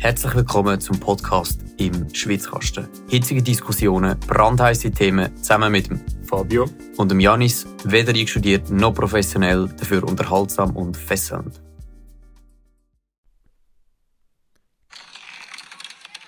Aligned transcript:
Herzlich 0.00 0.34
willkommen 0.34 0.80
zum 0.80 0.98
Podcast 0.98 1.60
im 1.76 2.08
Schwitzkasten. 2.14 2.88
Hitzige 3.10 3.42
Diskussionen, 3.42 4.18
brandheiße 4.20 4.90
Themen 4.92 5.36
zusammen 5.36 5.70
mit 5.70 5.90
dem 5.90 6.00
Fabio 6.26 6.70
und 6.96 7.10
dem 7.10 7.20
Janis, 7.20 7.66
weder 7.84 8.14
einstudiert 8.14 8.70
noch 8.70 8.94
professionell, 8.94 9.68
dafür 9.78 10.02
unterhaltsam 10.04 10.74
und 10.74 10.96
fesselnd. 10.96 11.60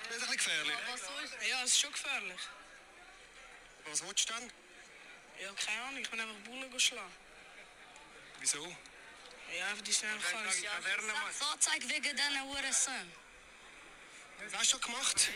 Das 0.07 0.17
ist 0.17 0.21
ein 0.21 0.29
bisschen 0.29 0.37
gefährlich. 0.37 0.77
Was 0.93 1.01
soll 1.01 1.23
ich? 1.25 1.49
Ja, 1.49 1.55
es 1.63 1.71
ist 1.71 1.79
schon 1.79 1.91
gefährlich. 1.93 2.41
Was 3.89 4.03
willst 4.07 4.29
du 4.29 4.33
denn? 4.37 4.49
Ja, 5.41 5.49
keine 5.57 5.81
Ahnung, 5.81 5.99
ich 5.99 6.11
bin 6.11 6.19
einfach 6.19 6.35
Bullen 6.45 6.79
schlagen. 6.79 7.09
Wieso? 8.39 8.59
Ja, 8.59 9.65
einfach 9.71 9.81
die 9.81 9.93
schnell 9.93 10.13
Taverne 10.21 11.07
mal. 11.07 11.33
Fahrzeug 11.33 11.81
wegen 11.89 12.15
diesen 12.15 12.37
Hurensohn. 12.45 13.22
Was 14.45 14.53
hast 14.59 14.73
du 14.73 14.77
schon 14.77 14.81
gemacht? 14.81 15.29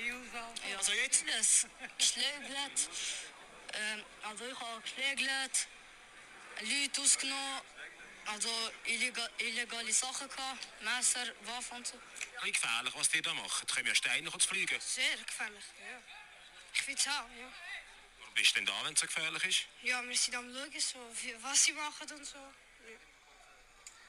Ja, 0.69 0.77
Also 0.77 0.91
jetzt? 0.93 1.23
Alles. 1.27 1.67
Geschlägelt. 1.97 2.89
Ähm, 3.73 4.05
also 4.23 4.45
ich 4.47 4.59
habe 4.59 4.81
geschlägelt. 4.81 5.67
Leute 6.61 7.01
ausgenommen. 7.01 7.61
Also 8.25 8.49
illegal, 8.85 9.29
illegale 9.37 9.93
Sachen 9.93 10.27
gehabt. 10.27 10.67
Messer, 10.81 11.25
Waffen 11.43 11.77
und 11.77 11.87
so. 11.87 11.99
Wie 12.43 12.51
gefährlich, 12.51 12.93
was 12.95 13.09
die 13.09 13.21
da 13.21 13.33
machen. 13.33 13.65
Da 13.67 13.73
kommen 13.73 13.87
ja 13.87 13.95
Steine 13.95 14.29
zu 14.31 14.39
fliegen. 14.39 14.79
Sehr 14.81 15.15
gefährlich, 15.17 15.63
ja. 15.79 16.01
Ich 16.73 16.81
finde 16.81 16.99
es 16.99 17.07
auch, 17.07 17.29
ja. 17.39 17.51
Warum 18.19 18.33
bist 18.33 18.51
du 18.51 18.55
denn 18.55 18.65
da, 18.65 18.73
wenn 18.83 18.93
es 18.93 18.99
so 18.99 19.07
gefährlich 19.07 19.43
ist? 19.45 19.65
Ja, 19.83 20.03
wir 20.03 20.17
sind 20.17 20.35
am 20.35 20.53
schauen, 20.53 20.81
so, 20.81 20.99
was 21.41 21.63
sie 21.63 21.71
machen 21.71 22.11
und 22.11 22.25
so. 22.25 22.35
Wenn 22.83 22.97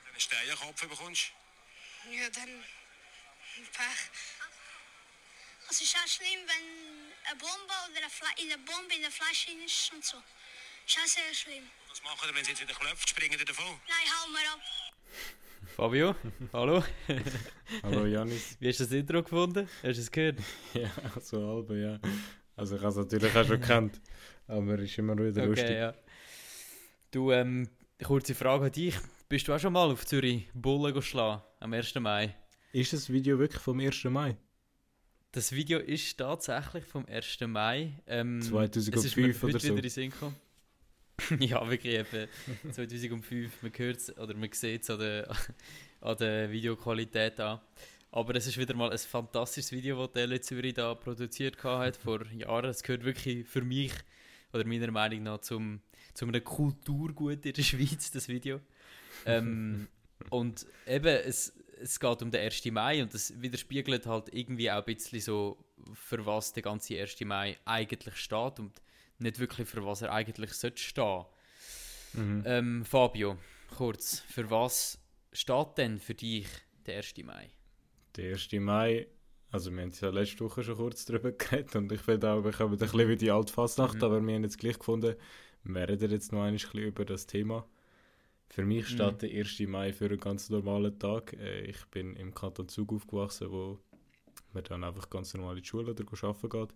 du 0.04 0.10
einen 0.10 0.20
Stein 0.20 0.50
am 0.50 0.58
Kopf 0.58 0.80
bekommst? 0.80 1.30
Ja, 2.10 2.28
dann 2.30 2.64
Pech. 3.72 4.10
Es 5.70 5.82
ist 5.82 5.94
auch 5.96 6.08
schlimm, 6.08 6.40
wenn 6.48 6.64
eine 7.28 7.38
Bombe 7.38 7.74
oder 7.90 8.00
eine, 8.00 8.08
Fla 8.08 8.28
in 8.40 8.50
eine 8.50 8.56
Bombe 8.64 8.94
in 8.96 9.02
der 9.02 9.10
Flasche 9.10 9.50
ist 9.52 9.92
und 9.92 10.02
so. 10.02 10.16
Ist 10.86 10.96
auch 10.96 11.06
sehr 11.06 11.34
schlimm. 11.34 11.64
Was 11.90 12.02
machen 12.02 12.26
die, 12.26 12.34
wenn 12.34 12.42
sie 12.42 12.52
jetzt 12.52 12.62
wieder 12.62 12.72
klopft? 12.72 13.06
Springen 13.06 13.36
die 13.38 13.44
davon? 13.44 13.76
Nein, 13.86 14.08
hau 14.08 14.32
mal 14.32 14.46
ab. 14.48 14.60
Fabio, 15.76 16.16
hallo. 16.54 16.82
Hallo 17.82 18.06
Janis. 18.06 18.56
Wie 18.60 18.68
hast 18.68 18.80
du 18.80 18.84
das 18.84 18.92
Intro 18.94 19.22
gefunden? 19.22 19.68
Hast 19.82 19.98
du 19.98 20.00
es 20.00 20.10
gehört? 20.10 20.38
ja, 20.72 20.90
so 21.20 21.46
halb, 21.46 21.70
ja. 21.76 22.00
Also 22.56 22.76
ich 22.76 22.80
habe 22.80 22.90
es 22.90 22.96
natürlich 22.96 23.36
auch 23.36 23.46
schon 23.46 23.60
gekannt, 23.60 24.00
aber 24.46 24.78
es 24.78 24.90
ist 24.90 24.98
immer 24.98 25.18
wieder 25.18 25.44
lustig. 25.44 25.66
Okay, 25.66 25.78
ja. 25.78 25.94
Du, 27.10 27.30
ähm, 27.30 27.68
kurze 28.02 28.34
Frage 28.34 28.64
an 28.64 28.72
dich. 28.72 28.94
Bist 29.28 29.46
du 29.46 29.52
auch 29.52 29.60
schon 29.60 29.74
mal 29.74 29.90
auf 29.90 30.06
Zürich 30.06 30.48
Bullen 30.54 30.94
geschlagen 30.94 31.42
am 31.60 31.74
1. 31.74 31.94
Mai? 31.96 32.34
Ist 32.72 32.94
das 32.94 33.10
Video 33.12 33.38
wirklich 33.38 33.60
vom 33.60 33.78
1. 33.80 34.04
Mai? 34.04 34.34
Das 35.32 35.52
Video 35.52 35.78
ist 35.78 36.16
tatsächlich 36.16 36.84
vom 36.84 37.04
1. 37.06 37.40
Mai. 37.46 37.92
Ähm, 38.06 38.40
2005 38.40 38.96
es 38.96 39.04
ist 39.04 39.16
mir 39.16 39.34
heute 39.34 39.46
oder 39.46 39.88
so. 39.90 40.32
ja, 41.38 41.68
wirklich 41.68 41.94
eben 41.94 42.28
2005. 42.72 43.62
Man 43.62 43.72
hört 43.76 43.96
es 43.96 44.16
oder 44.16 44.34
man 44.34 44.50
sieht 44.52 44.82
es 44.82 44.90
an 44.90 44.98
der, 45.00 45.36
an 46.00 46.16
der 46.16 46.50
Videoqualität 46.50 47.38
an. 47.40 47.60
Aber 48.10 48.34
es 48.36 48.46
ist 48.46 48.56
wieder 48.56 48.74
mal 48.74 48.90
ein 48.90 48.98
fantastisches 48.98 49.70
Video, 49.70 50.06
das 50.06 50.14
Tele 50.14 50.40
Zürich 50.40 50.72
da 50.72 50.94
produziert 50.94 51.62
hat 51.62 51.96
vor 51.98 52.24
Jahren. 52.32 52.70
Es 52.70 52.82
gehört 52.82 53.04
wirklich 53.04 53.46
für 53.46 53.60
mich 53.60 53.92
oder 54.54 54.64
meiner 54.64 54.90
Meinung 54.90 55.24
nach 55.24 55.40
zum, 55.40 55.80
zu 56.14 56.26
einem 56.26 56.42
Kulturgut 56.42 57.44
in 57.44 57.52
der 57.52 57.62
Schweiz, 57.62 58.10
das 58.10 58.28
Video. 58.28 58.60
Ähm, 59.26 59.88
und 60.30 60.66
eben, 60.86 61.06
es, 61.06 61.52
es 61.80 61.98
geht 62.00 62.22
um 62.22 62.30
den 62.30 62.40
1. 62.42 62.64
Mai 62.66 63.02
und 63.02 63.12
das 63.14 63.40
widerspiegelt 63.40 64.06
halt 64.06 64.32
irgendwie 64.32 64.70
auch 64.70 64.78
ein 64.78 64.84
bisschen 64.84 65.20
so, 65.20 65.58
für 65.94 66.24
was 66.26 66.52
der 66.52 66.62
ganze 66.62 66.98
1. 67.00 67.20
Mai 67.22 67.56
eigentlich 67.64 68.16
steht 68.16 68.58
und 68.60 68.80
nicht 69.18 69.38
wirklich 69.38 69.68
für 69.68 69.84
was 69.84 70.02
er 70.02 70.12
eigentlich 70.12 70.52
sollte 70.52 70.80
stehen. 70.82 71.24
Mhm. 72.14 72.42
Ähm, 72.46 72.84
Fabio, 72.84 73.36
kurz, 73.76 74.20
für 74.20 74.50
was 74.50 74.98
steht 75.32 75.76
denn 75.76 75.98
für 75.98 76.14
dich 76.14 76.46
der 76.86 76.96
1. 76.98 77.14
Mai? 77.24 77.48
Der 78.16 78.32
1. 78.32 78.48
Mai, 78.54 79.06
also 79.50 79.70
wir 79.72 79.82
haben 79.82 79.92
ja 80.00 80.08
letzte 80.10 80.44
Woche 80.44 80.62
schon 80.62 80.76
kurz 80.76 81.04
darüber 81.04 81.32
geredet 81.38 81.76
und 81.76 81.92
ich 81.92 82.00
finde 82.00 82.30
auch, 82.30 82.44
wir 82.44 82.52
kommen 82.52 82.74
ein 82.74 82.78
bisschen 82.78 83.08
wie 83.08 83.16
die 83.16 83.30
alte 83.30 83.52
Fasnacht, 83.52 83.96
Mhm. 83.96 84.04
aber 84.04 84.26
wir 84.26 84.34
haben 84.34 84.42
jetzt 84.44 84.58
gleich 84.58 84.78
gefunden, 84.78 85.16
wir 85.64 85.88
reden 85.88 86.10
jetzt 86.10 86.32
noch 86.32 86.42
ein 86.42 86.54
bisschen 86.54 86.80
über 86.80 87.04
das 87.04 87.26
Thema. 87.26 87.66
Für 88.48 88.64
mich 88.64 88.88
Mhm. 88.88 88.88
steht 88.88 89.22
der 89.22 89.30
1. 89.32 89.66
Mai 89.66 89.92
für 89.92 90.06
einen 90.06 90.18
ganz 90.20 90.50
normalen 90.50 90.98
Tag. 90.98 91.32
Äh, 91.34 91.62
Ich 91.70 91.84
bin 91.86 92.16
im 92.16 92.34
Kanton 92.34 92.68
Zug 92.68 92.92
aufgewachsen, 92.92 93.50
wo 93.50 93.78
man 94.52 94.64
dann 94.64 94.84
einfach 94.84 95.10
ganz 95.10 95.34
normal 95.34 95.56
in 95.56 95.62
die 95.62 95.68
Schule 95.68 95.92
oder 95.92 96.04
arbeiten 96.24 96.50
geht. 96.50 96.74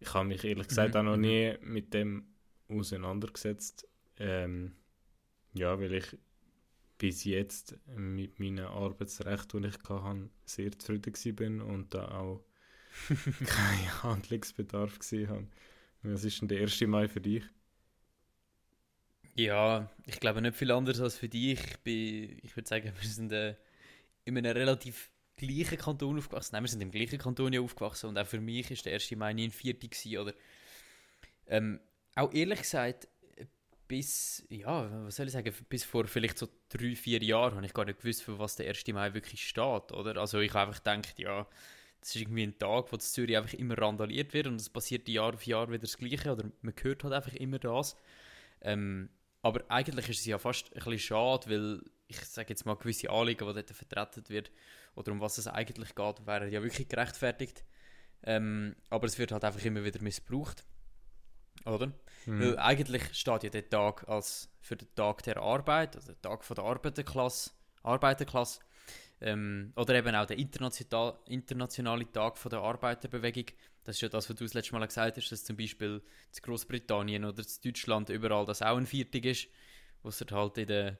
Ich 0.00 0.12
habe 0.14 0.28
mich 0.28 0.44
ehrlich 0.44 0.68
gesagt 0.68 0.94
Mhm, 0.94 0.96
auch 0.96 1.02
noch 1.02 1.16
mhm. 1.16 1.22
nie 1.22 1.54
mit 1.62 1.92
dem 1.94 2.26
auseinandergesetzt. 2.68 3.86
Ähm, 4.18 4.72
ja, 5.54 5.78
weil 5.80 5.94
ich 5.94 6.18
bis 6.98 7.24
jetzt 7.24 7.76
mit 7.96 8.38
meinen 8.40 8.66
Arbeitsrechten, 8.66 9.62
die 9.62 9.68
ich 9.70 9.78
hatte, 9.88 10.30
sehr 10.44 10.72
zufrieden 10.78 11.60
war 11.60 11.66
und 11.68 11.94
da 11.94 12.08
auch 12.12 12.44
keinen 13.44 14.02
Handlungsbedarf 14.02 14.98
gesehen 14.98 15.28
habe. 15.30 15.48
Was 16.02 16.24
ist 16.24 16.40
denn 16.42 16.48
der 16.48 16.60
1. 16.60 16.86
Mai 16.86 17.08
für 17.08 17.20
dich? 17.20 17.44
Ja, 19.40 19.88
ich 20.04 20.20
glaube 20.20 20.42
nicht 20.42 20.54
viel 20.54 20.70
anders 20.70 21.00
als 21.00 21.16
für 21.16 21.28
dich. 21.28 21.58
Ich, 21.58 21.78
bin, 21.78 22.38
ich 22.42 22.54
würde 22.56 22.68
sagen, 22.68 22.92
wir 23.00 23.08
sind 23.08 23.32
äh, 23.32 23.54
in 24.26 24.36
einem 24.36 24.52
relativ 24.52 25.10
gleichen 25.36 25.78
Kanton 25.78 26.18
aufgewachsen. 26.18 26.50
Nein, 26.52 26.64
wir 26.64 26.68
sind 26.68 26.82
im 26.82 26.90
gleichen 26.90 27.18
Kanton 27.18 27.52
ja 27.52 27.62
aufgewachsen 27.62 28.10
und 28.10 28.18
auch 28.18 28.26
für 28.26 28.40
mich 28.40 28.70
ist 28.70 28.84
der 28.84 28.92
1. 28.92 29.12
Mai 29.12 29.32
nie 29.32 29.44
ein 29.44 29.50
Viertel 29.50 29.88
gewesen, 29.88 30.18
oder 30.18 30.34
ähm, 31.46 31.80
auch 32.16 32.32
ehrlich 32.34 32.60
gesagt, 32.60 33.08
bis, 33.88 34.44
ja, 34.50 35.06
was 35.06 35.16
soll 35.16 35.26
ich 35.26 35.32
sagen, 35.32 35.54
bis 35.70 35.84
vor 35.84 36.06
vielleicht 36.06 36.36
so 36.36 36.46
drei, 36.68 36.94
vier 36.94 37.22
Jahren 37.22 37.56
habe 37.56 37.64
ich 37.64 37.72
gar 37.72 37.86
nicht 37.86 38.00
gewusst, 38.00 38.22
für 38.22 38.38
was 38.38 38.56
der 38.56 38.68
1. 38.68 38.86
Mai 38.88 39.14
wirklich 39.14 39.48
steht, 39.48 39.92
oder? 39.92 40.18
Also 40.18 40.40
ich 40.40 40.52
habe 40.52 40.68
einfach 40.68 40.84
gedacht, 40.84 41.18
ja, 41.18 41.46
das 42.00 42.14
ist 42.14 42.20
irgendwie 42.20 42.42
ein 42.42 42.58
Tag, 42.58 42.92
wo 42.92 42.96
in 42.96 43.00
Zürich 43.00 43.38
einfach 43.38 43.54
immer 43.54 43.78
randaliert 43.78 44.34
wird 44.34 44.48
und 44.48 44.56
es 44.56 44.68
passiert 44.68 45.08
Jahr 45.08 45.32
auf 45.32 45.46
Jahr 45.46 45.68
wieder 45.68 45.78
das 45.78 45.96
Gleiche, 45.96 46.30
oder 46.30 46.50
man 46.60 46.74
hört 46.82 47.04
halt 47.04 47.14
einfach 47.14 47.32
immer 47.32 47.58
das. 47.58 47.96
Ähm, 48.60 49.08
aber 49.42 49.62
eigentlich 49.68 50.08
ist 50.08 50.20
es 50.20 50.26
ja 50.26 50.38
fast 50.38 50.66
ein 50.68 50.74
bisschen 50.74 50.98
schade, 50.98 51.50
weil 51.50 51.82
ich 52.06 52.18
sage 52.20 52.50
jetzt 52.50 52.66
mal 52.66 52.74
gewisse 52.74 53.10
Anliegen, 53.10 53.46
die 53.46 53.54
dort 53.54 53.70
vertreten 53.70 54.28
wird, 54.28 54.50
oder 54.94 55.12
um 55.12 55.20
was 55.20 55.38
es 55.38 55.46
eigentlich 55.46 55.94
geht, 55.94 56.26
wären 56.26 56.50
ja 56.50 56.62
wirklich 56.62 56.88
gerechtfertigt. 56.88 57.64
Ähm, 58.22 58.76
aber 58.90 59.06
es 59.06 59.18
wird 59.18 59.32
halt 59.32 59.44
einfach 59.44 59.64
immer 59.64 59.84
wieder 59.84 60.02
missbraucht. 60.02 60.64
Oder? 61.64 61.92
Weil 62.26 62.58
eigentlich 62.58 63.14
steht 63.14 63.44
ja 63.44 63.50
der 63.50 63.68
Tag 63.68 64.08
als 64.08 64.50
für 64.60 64.76
den 64.76 64.94
Tag 64.94 65.22
der 65.22 65.38
Arbeit, 65.38 65.96
also 65.96 66.12
der 66.12 66.20
Tag 66.20 66.44
von 66.44 66.54
der 66.54 66.64
Arbeiterklasse, 66.64 67.50
Arbeiterklasse 67.82 68.60
ähm, 69.20 69.72
oder 69.76 69.94
eben 69.94 70.14
auch 70.14 70.26
der 70.26 70.38
international, 70.38 71.18
internationale 71.26 72.10
Tag 72.10 72.38
von 72.38 72.50
der 72.50 72.60
Arbeiterbewegung. 72.60 73.46
Das 73.84 73.96
ist 73.96 74.02
ja 74.02 74.08
das, 74.08 74.28
was 74.28 74.36
du 74.36 74.44
das 74.44 74.54
letzte 74.54 74.74
Mal 74.74 74.86
gesagt 74.86 75.16
hast, 75.16 75.30
dass 75.30 75.44
zum 75.44 75.56
Beispiel 75.56 76.02
in 76.34 76.42
Großbritannien 76.42 77.24
oder 77.24 77.42
in 77.42 77.48
Deutschland 77.64 78.08
überall 78.10 78.46
das 78.46 78.62
auch 78.62 78.76
ein 78.76 78.86
Viertag 78.86 79.24
ist, 79.24 79.48
außer 80.02 80.26
halt 80.30 80.58
in 80.58 80.66
der, 80.66 80.98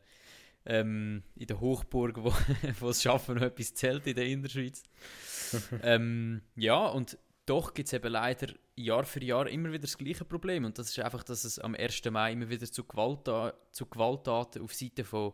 ähm, 0.67 1.23
in 1.37 1.47
der 1.47 1.61
Hochburg, 1.61 2.17
wo, 2.23 2.33
wo 2.81 2.91
es 2.91 3.03
Schaffen 3.03 3.37
noch 3.37 3.43
etwas 3.43 3.75
zählt 3.75 4.07
in 4.07 4.15
der 4.15 4.27
Innerschweiz. 4.27 4.83
ähm, 5.83 6.43
ja, 6.57 6.87
und 6.87 7.19
doch 7.47 7.75
gibt 7.75 7.89
es 7.89 7.93
eben 7.95 8.13
leider 8.13 8.53
Jahr 8.77 9.05
für 9.05 9.23
Jahr 9.25 9.49
immer 9.49 9.71
wieder 9.71 9.83
das 9.83 9.99
gleiche 9.99 10.25
Problem. 10.25 10.65
Und 10.65 10.79
das 10.79 10.91
ist 10.91 10.99
einfach, 11.01 11.25
dass 11.25 11.45
es 11.45 11.59
am 11.59 11.75
1. 11.75 12.05
Mai 12.11 12.33
immer 12.33 12.49
wieder 12.49 12.71
zu, 12.71 12.85
Gewaltta 12.85 13.55
zu 13.73 13.87
Gewalttaten 13.87 14.63
auf 14.63 14.75
Seite 14.75 15.05
von 15.05 15.33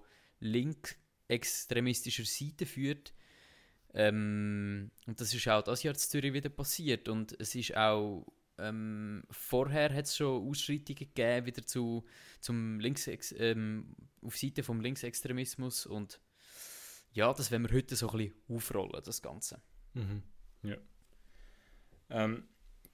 linksextremistischer 1.28 2.24
Seite 2.24 2.66
führt. 2.66 3.12
Ähm, 3.94 4.90
und 5.06 5.20
das 5.20 5.32
ist 5.32 5.48
auch 5.48 5.62
das 5.62 5.82
Jahr 5.82 5.94
in 5.94 6.00
Zürich 6.00 6.32
wieder 6.32 6.50
passiert. 6.50 7.08
Und 7.08 7.38
es 7.40 7.54
ist 7.54 7.76
auch 7.76 8.26
ähm, 8.58 9.22
vorher 9.30 9.92
hat 9.94 10.06
es 10.06 10.16
schon 10.16 10.48
Ausschreitungen 10.48 10.98
gegeben, 10.98 11.46
wieder 11.46 11.66
zu, 11.66 12.04
zum 12.40 12.80
Linksex 12.80 13.34
ähm, 13.38 13.94
auf 14.22 14.36
Seite 14.36 14.62
vom 14.62 14.80
Linksextremismus. 14.80 15.86
Und 15.86 16.20
ja, 17.12 17.32
das 17.32 17.50
werden 17.50 17.68
wir 17.68 17.76
heute 17.76 17.96
so 17.96 18.08
ein 18.10 18.18
bisschen 18.18 18.34
aufrollen, 18.48 19.02
das 19.04 19.22
Ganze. 19.22 19.60
Mhm. 19.94 20.22
Ja. 20.62 20.76
Ähm, 22.08 22.44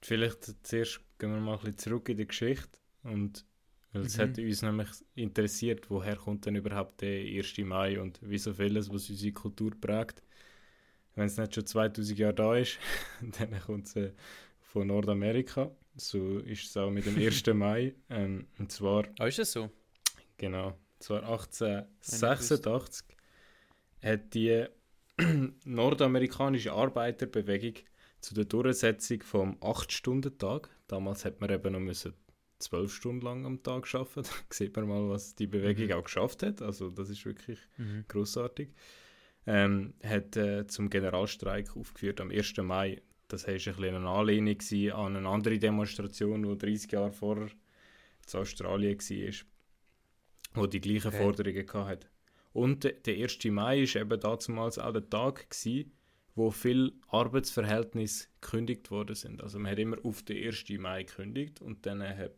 vielleicht 0.01 0.65
zuerst 0.65 1.01
gehen 1.17 1.31
wir 1.31 1.39
mal 1.39 1.53
ein 1.53 1.59
bisschen 1.59 1.77
zurück 1.77 2.09
in 2.09 2.17
die 2.17 2.27
Geschichte. 2.27 2.79
Und 3.03 3.45
weil 3.93 4.03
es 4.03 4.17
Mhm. 4.17 4.21
hat 4.21 4.37
uns 4.39 4.61
nämlich 4.61 4.89
interessiert, 5.15 5.89
woher 5.89 6.15
kommt 6.15 6.45
denn 6.45 6.55
überhaupt 6.55 7.01
der 7.01 7.21
1. 7.25 7.63
Mai 7.63 7.99
und 8.01 8.19
wie 8.21 8.37
so 8.37 8.53
vieles, 8.53 8.91
was 8.91 9.09
unsere 9.09 9.31
Kultur 9.33 9.71
prägt. 9.79 10.21
Wenn 11.15 11.27
es 11.27 11.37
nicht 11.37 11.53
schon 11.53 11.65
2000 11.65 12.17
Jahre 12.17 12.33
da 12.33 12.55
ist, 12.57 12.79
dann 13.39 13.59
kommt 13.61 13.87
es 13.87 13.95
äh, 13.95 14.11
von 14.61 14.87
Nordamerika. 14.87 15.69
So 15.95 16.39
ist 16.39 16.65
es 16.65 16.75
auch 16.77 16.89
mit 16.89 17.05
dem 17.05 17.17
1. 17.17 17.45
Mai. 17.53 17.93
Ähm, 18.09 18.47
und 18.57 18.71
zwar 18.71 19.05
Ah, 19.19 19.27
ist 19.27 19.37
das 19.39 19.51
so? 19.51 19.69
Genau. 20.37 20.75
Zwar 20.99 21.23
1886 21.23 23.05
hat 24.01 24.33
die 24.33 24.65
nordamerikanische 25.65 26.73
Arbeiterbewegung 26.73 27.75
zu 28.19 28.33
der 28.33 28.45
Durchsetzung 28.45 29.21
vom 29.21 29.57
8-Stunden-Tag. 29.59 30.69
Damals 30.87 31.25
hat 31.25 31.39
man 31.41 31.51
eben 31.51 31.73
noch 31.73 31.79
müssen 31.79 32.13
12 32.63 32.93
Stunden 32.93 33.21
lang 33.25 33.45
am 33.45 33.61
Tag 33.63 33.93
arbeiten. 33.93 34.23
Da 34.49 34.55
sieht 34.55 34.75
man 34.75 34.87
mal, 34.87 35.09
was 35.09 35.35
die 35.35 35.47
Bewegung 35.47 35.91
auch 35.97 36.03
geschafft 36.03 36.43
hat. 36.43 36.61
Also 36.61 36.89
das 36.89 37.09
ist 37.09 37.25
wirklich 37.25 37.59
Mhm. 37.77 38.05
großartig. 38.07 38.69
Ähm, 39.45 39.93
hat 40.03 40.37
äh, 40.37 40.65
zum 40.67 40.89
Generalstreik 40.89 41.75
aufgeführt 41.75 42.21
am 42.21 42.31
1. 42.31 42.57
Mai. 42.63 43.01
Das 43.27 43.43
war 43.45 43.49
ein 43.53 43.57
bisschen 43.57 43.95
eine 43.95 44.07
Anlehnung 44.07 44.57
an 44.93 45.15
eine 45.17 45.27
andere 45.27 45.59
Demonstration, 45.59 46.43
die 46.43 46.57
30 46.57 46.91
Jahre 46.91 47.11
vorher 47.11 47.47
in 47.47 48.39
Australien 48.39 48.97
war, 48.99 49.33
wo 50.53 50.67
die 50.67 50.79
gleichen 50.81 51.07
Okay. 51.09 51.17
Forderungen 51.17 51.73
hatte. 51.73 52.07
Und 52.53 52.83
de- 52.83 52.99
der 53.01 53.15
1. 53.17 53.51
Mai 53.51 53.83
war 53.83 54.01
eben 54.01 54.19
damals 54.19 54.77
auch 54.79 54.93
der 54.93 55.09
Tag, 55.09 55.49
gewesen, 55.49 55.91
wo 56.35 56.49
viele 56.51 56.93
Arbeitsverhältnisse 57.09 58.27
gekündigt 58.41 58.91
worden 58.91 59.15
sind. 59.15 59.41
Also 59.43 59.59
man 59.59 59.71
hat 59.71 59.79
immer 59.79 59.97
auf 60.03 60.23
den 60.23 60.37
1. 60.37 60.77
Mai 60.79 61.03
gekündigt 61.03 61.61
und 61.61 61.85
dann 61.85 62.01
hat, 62.01 62.31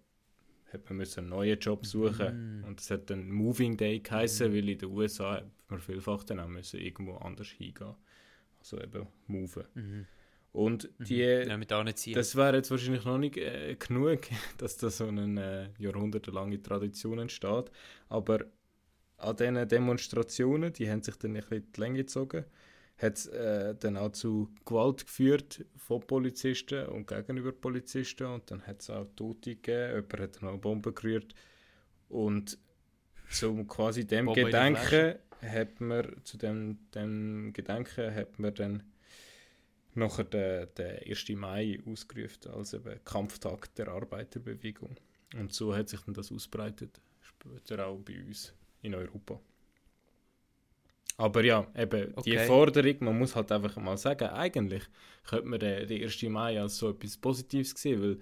hat 0.73 0.89
man 0.89 0.97
müssen 0.97 1.21
einen 1.21 1.29
neuen 1.29 1.59
Job 1.59 1.85
suchen. 1.85 2.59
Mhm. 2.59 2.63
Und 2.65 2.79
es 2.79 2.89
hat 2.91 3.09
dann 3.09 3.31
Moving 3.31 3.77
Day 3.77 3.99
geheißen, 3.99 4.51
weil 4.53 4.69
in 4.69 4.77
den 4.77 4.89
USA 4.89 5.35
hat 5.35 5.51
man 5.69 5.79
vielfach 5.79 6.23
dann 6.23 6.39
auch 6.39 6.47
müssen 6.47 6.79
irgendwo 6.79 7.15
anders 7.15 7.47
hingehen. 7.47 7.95
Also 8.59 8.79
eben 8.79 9.07
moven. 9.27 9.63
Mhm. 9.73 10.05
Und 10.51 10.89
die, 10.99 11.17
Ja, 12.11 12.19
das 12.19 12.35
wäre 12.35 12.55
jetzt 12.55 12.71
wahrscheinlich 12.71 13.03
noch 13.03 13.17
nicht 13.17 13.35
äh, 13.35 13.75
genug, 13.75 14.21
dass 14.57 14.77
da 14.77 14.89
so 14.89 15.07
eine 15.07 15.73
äh, 15.77 15.83
jahrhundertelange 15.83 16.61
Tradition 16.61 17.19
entsteht. 17.19 17.71
Aber 18.07 18.45
an 19.17 19.35
diesen 19.35 19.67
Demonstrationen, 19.67 20.71
die 20.71 20.89
haben 20.89 21.03
sich 21.03 21.17
dann 21.17 21.31
ein 21.31 21.41
bisschen 21.41 21.57
in 21.57 21.71
die 21.73 21.79
Länge 21.81 21.97
gezogen, 21.97 22.45
hat 22.97 23.17
es 23.17 23.27
äh, 23.27 23.75
dann 23.75 23.97
auch 23.97 24.11
zu 24.11 24.49
Gewalt 24.65 25.05
geführt 25.05 25.65
von 25.77 26.01
Polizisten 26.01 26.87
und 26.87 27.07
gegenüber 27.07 27.51
Polizisten. 27.51 28.25
Und 28.25 28.49
dann 28.49 28.65
hat 28.65 28.81
es 28.81 28.89
auch 28.89 29.05
Tote 29.15 29.55
gegeben, 29.55 29.95
jemand 29.95 30.19
hat 30.19 30.41
dann 30.41 30.49
auch 30.49 30.57
Bomben 30.57 30.95
gerührt. 30.95 31.35
Und 32.07 32.57
zum 33.29 33.67
quasi 33.67 34.05
dem 34.05 34.25
Bombe 34.25 34.41
hat 35.41 35.81
man, 35.81 36.15
zu 36.23 36.37
dem, 36.37 36.79
dem 36.93 37.51
Gedenken 37.53 38.15
hat 38.15 38.39
man 38.39 38.53
dann 38.53 38.83
nachher 39.93 40.23
den, 40.23 40.67
den 40.77 41.09
1. 41.09 41.29
Mai 41.29 41.79
ausgerufen 41.85 42.51
als 42.51 42.73
eben 42.73 43.03
Kampftag 43.03 43.73
der 43.75 43.89
Arbeiterbewegung. 43.89 44.95
Und 45.35 45.53
so 45.53 45.75
hat 45.75 45.89
sich 45.89 45.99
dann 46.01 46.13
das 46.13 46.31
ausbreitet, 46.31 47.01
später 47.19 47.87
auch 47.87 47.99
bei 47.99 48.23
uns 48.23 48.53
in 48.81 48.95
Europa. 48.95 49.39
Aber 51.17 51.43
ja, 51.43 51.65
eben 51.77 52.13
die 52.25 52.37
Okay. 52.37 52.45
Forderung, 52.45 52.95
man 52.99 53.19
muss 53.19 53.35
halt 53.35 53.51
einfach 53.51 53.75
mal 53.77 53.97
sagen, 53.97 54.27
eigentlich 54.29 54.83
könnte 55.23 55.47
man 55.47 55.59
den, 55.59 55.87
den 55.87 56.03
1. 56.03 56.23
Mai 56.23 56.59
als 56.59 56.77
so 56.77 56.89
etwas 56.89 57.17
Positives 57.17 57.71
sehen, 57.71 58.01
weil 58.01 58.17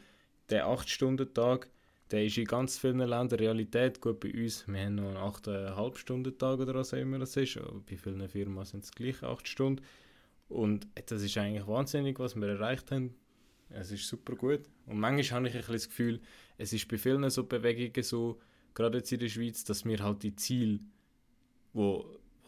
der 0.49 0.67
8-Stunden-Tag, 0.67 1.69
der 2.11 2.25
ist 2.25 2.37
in 2.37 2.45
ganz 2.45 2.77
vielen 2.77 2.99
Ländern 2.99 3.39
Realität. 3.39 3.99
Gut, 3.99 4.19
bei 4.19 4.31
uns, 4.31 4.67
wir 4.67 4.79
haben 4.85 4.95
noch 4.95 5.07
einen 5.07 5.17
8,5-Stunden-Tag 5.17 6.59
oder 6.59 6.75
was 6.75 6.93
auch 6.93 6.99
immer 6.99 7.17
das 7.17 7.35
ist. 7.35 7.57
Aber 7.57 7.79
bei 7.79 7.97
vielen 7.97 8.27
Firmen 8.29 8.63
sind 8.65 8.83
es 8.83 8.91
gleich 8.91 9.23
8 9.23 9.47
Stunden. 9.47 9.83
Und 10.49 10.87
das 11.07 11.23
ist 11.23 11.35
eigentlich 11.37 11.65
wahnsinnig, 11.65 12.19
was 12.19 12.35
wir 12.35 12.47
erreicht 12.47 12.91
haben. 12.91 13.15
Es 13.69 13.91
ist 13.91 14.07
super 14.07 14.35
gut. 14.35 14.61
Und 14.85 14.99
manchmal 14.99 15.39
habe 15.39 15.47
ich 15.47 15.55
ein 15.55 15.59
bisschen 15.61 15.73
das 15.73 15.89
Gefühl, 15.89 16.21
es 16.59 16.73
ist 16.73 16.87
bei 16.87 16.99
vielen 16.99 17.27
so 17.31 17.43
Bewegungen 17.45 18.03
so, 18.03 18.39
gerade 18.75 18.99
jetzt 18.99 19.11
in 19.11 19.19
der 19.19 19.29
Schweiz, 19.29 19.63
dass 19.63 19.83
wir 19.83 19.97
halt 19.97 20.21
die 20.21 20.35
Ziele, 20.35 20.79
die 21.73 22.03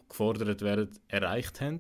gefordert 0.10 0.62
werden, 0.62 0.90
erreicht 1.08 1.62
haben. 1.62 1.80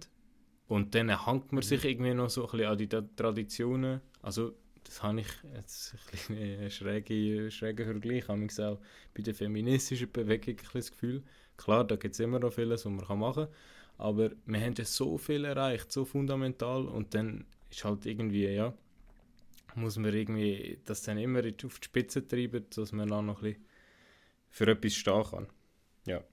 Und 0.67 0.95
dann 0.95 1.25
hängt 1.25 1.51
man 1.51 1.61
sich 1.61 1.85
irgendwie 1.85 2.13
noch 2.13 2.29
so 2.29 2.45
ein 2.45 2.51
bisschen 2.51 2.67
an 2.67 2.77
die 2.77 3.15
Traditionen. 3.15 4.01
Also, 4.21 4.53
das 4.83 5.03
habe 5.03 5.21
ich 5.21 5.27
jetzt 5.55 5.93
ein 5.93 5.99
bisschen 6.11 6.37
einen 6.37 6.71
schrägen, 6.71 7.51
schrägen 7.51 7.85
Vergleich. 7.85 8.27
Habe 8.27 8.45
ich 8.45 8.59
auch 8.59 8.79
bei 9.13 9.21
der 9.21 9.35
feministischen 9.35 10.11
Bewegung 10.11 10.55
ein 10.55 10.55
bisschen 10.55 10.79
das 10.79 10.91
Gefühl. 10.91 11.23
Klar, 11.57 11.85
da 11.85 11.95
gibt 11.95 12.13
es 12.13 12.19
immer 12.19 12.39
noch 12.39 12.53
vieles, 12.53 12.85
was 12.85 12.91
man 12.91 13.19
machen 13.19 13.45
kann. 13.45 13.53
Aber 13.97 14.31
wir 14.45 14.59
haben 14.59 14.73
ja 14.77 14.85
so 14.85 15.17
viel 15.17 15.45
erreicht, 15.45 15.91
so 15.91 16.03
fundamental. 16.03 16.85
Und 16.85 17.13
dann 17.13 17.45
ist 17.69 17.85
halt 17.85 18.05
irgendwie, 18.05 18.47
ja, 18.47 18.73
muss 19.75 19.97
man 19.97 20.13
irgendwie 20.13 20.79
das 20.85 21.03
dann 21.03 21.17
immer 21.17 21.39
auf 21.39 21.79
die 21.79 21.85
Spitze 21.85 22.27
treiben, 22.27 22.65
dass 22.75 22.91
man 22.91 23.09
dann 23.09 23.27
noch 23.27 23.41
ein 23.41 23.43
bisschen 23.43 23.65
für 24.49 24.67
etwas 24.67 24.95
stehen 24.95 25.23
kann. 25.23 25.47
Ja. 26.05 26.23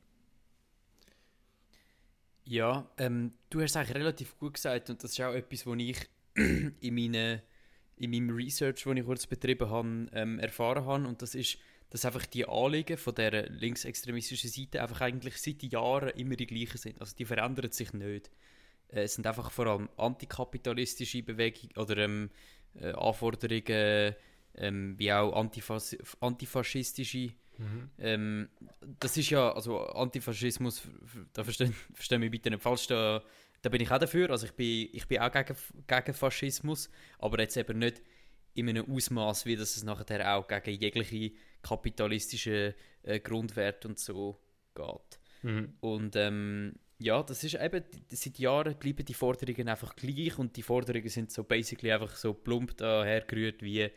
Ja, 2.45 2.91
ähm, 2.99 3.33
du 3.51 3.61
hast 3.61 3.71
es 3.71 3.77
eigentlich 3.77 3.97
relativ 3.97 4.37
gut 4.39 4.55
gesagt 4.55 4.91
und 4.91 5.03
das 5.03 5.13
ist 5.13 5.21
auch 5.21 5.33
etwas, 5.33 5.67
was 5.67 5.79
ich 5.79 5.99
in, 6.35 6.95
meine, 6.95 7.43
in 7.97 8.11
meinem 8.11 8.31
Research, 8.31 8.83
das 8.85 8.97
ich 8.97 9.05
kurz 9.05 9.27
betrieben 9.27 9.71
habe, 9.71 10.07
ähm, 10.13 10.39
erfahren 10.39 10.85
habe 10.85 11.07
und 11.07 11.23
das 11.23 11.35
ist, 11.35 11.59
dass 11.91 12.05
einfach 12.05 12.27
die 12.27 12.49
Anliegen 12.49 12.97
von 12.97 13.15
der 13.15 13.49
linksextremistischen 13.51 14.51
Seite 14.51 14.83
einfach 14.83 15.03
eigentlich 15.03 15.37
seit 15.37 15.63
Jahren 15.63 16.09
immer 16.11 16.37
die 16.37 16.47
gleichen 16.47 16.79
sind. 16.79 17.01
Also 17.01 17.15
die 17.15 17.27
verändern 17.27 17.71
sich 17.71 17.93
nicht. 17.93 18.31
Äh, 18.89 19.03
es 19.03 19.15
sind 19.15 19.27
einfach 19.27 19.51
vor 19.51 19.67
allem 19.67 19.89
antikapitalistische 19.97 21.23
Bewegungen 21.23 21.77
oder 21.77 21.99
ähm, 21.99 22.31
äh, 22.75 22.93
Anforderungen, 22.93 24.15
ähm, 24.55 24.99
wie 24.99 25.13
auch 25.13 25.33
antifas 25.35 25.97
antifaschistische 26.21 27.33
ähm, 27.99 28.49
das 29.01 29.17
ist 29.17 29.31
ja, 29.31 29.53
also 29.53 29.81
Antifaschismus, 29.81 30.83
da 31.33 31.45
verstehen, 31.45 31.75
verstehen 31.95 32.21
mich 32.21 32.31
bitte 32.31 32.51
nicht 32.51 32.63
falsch, 32.63 32.87
da, 32.87 33.23
da 33.63 33.69
bin 33.71 33.81
ich 33.81 33.91
auch 33.91 33.99
dafür, 33.99 34.31
also 34.31 34.47
ich 34.47 34.53
bin, 34.53 34.89
ich 34.93 35.07
bin 35.07 35.21
auch 35.21 35.31
gegen, 35.31 35.57
gegen 35.87 36.15
Faschismus, 36.15 36.91
aber 37.19 37.41
jetzt 37.41 37.57
eben 37.57 37.79
nicht 37.79 38.03
in 38.55 38.69
einem 38.69 38.91
Ausmaß, 38.91 39.47
wie 39.47 39.57
das 39.57 39.77
es 39.77 39.85
nachher 39.85 40.37
auch 40.37 40.47
gegen 40.47 40.81
jegliche 40.81 41.33
kapitalistische 41.63 42.75
äh, 43.03 43.21
Grundwerte 43.21 43.89
und 43.89 43.99
so 43.99 44.41
geht. 44.75 45.21
Mhm. 45.43 45.75
Und 45.81 46.17
ähm, 46.17 46.75
ja, 46.99 47.23
das 47.23 47.43
ist 47.45 47.55
eben, 47.55 47.85
seit 48.11 48.39
Jahren 48.39 48.77
bleiben 48.77 49.05
die 49.05 49.15
Forderungen 49.15 49.69
einfach 49.69 49.97
gleich 49.97 50.39
und 50.39 50.57
die 50.57 50.63
Forderungen 50.63 51.09
sind 51.09 51.33
so 51.33 51.45
basically 51.45 51.93
einfach 51.93 52.15
so 52.15 52.33
plump 52.33 52.77
dahergerührt 52.77 53.63
wie 53.63 53.91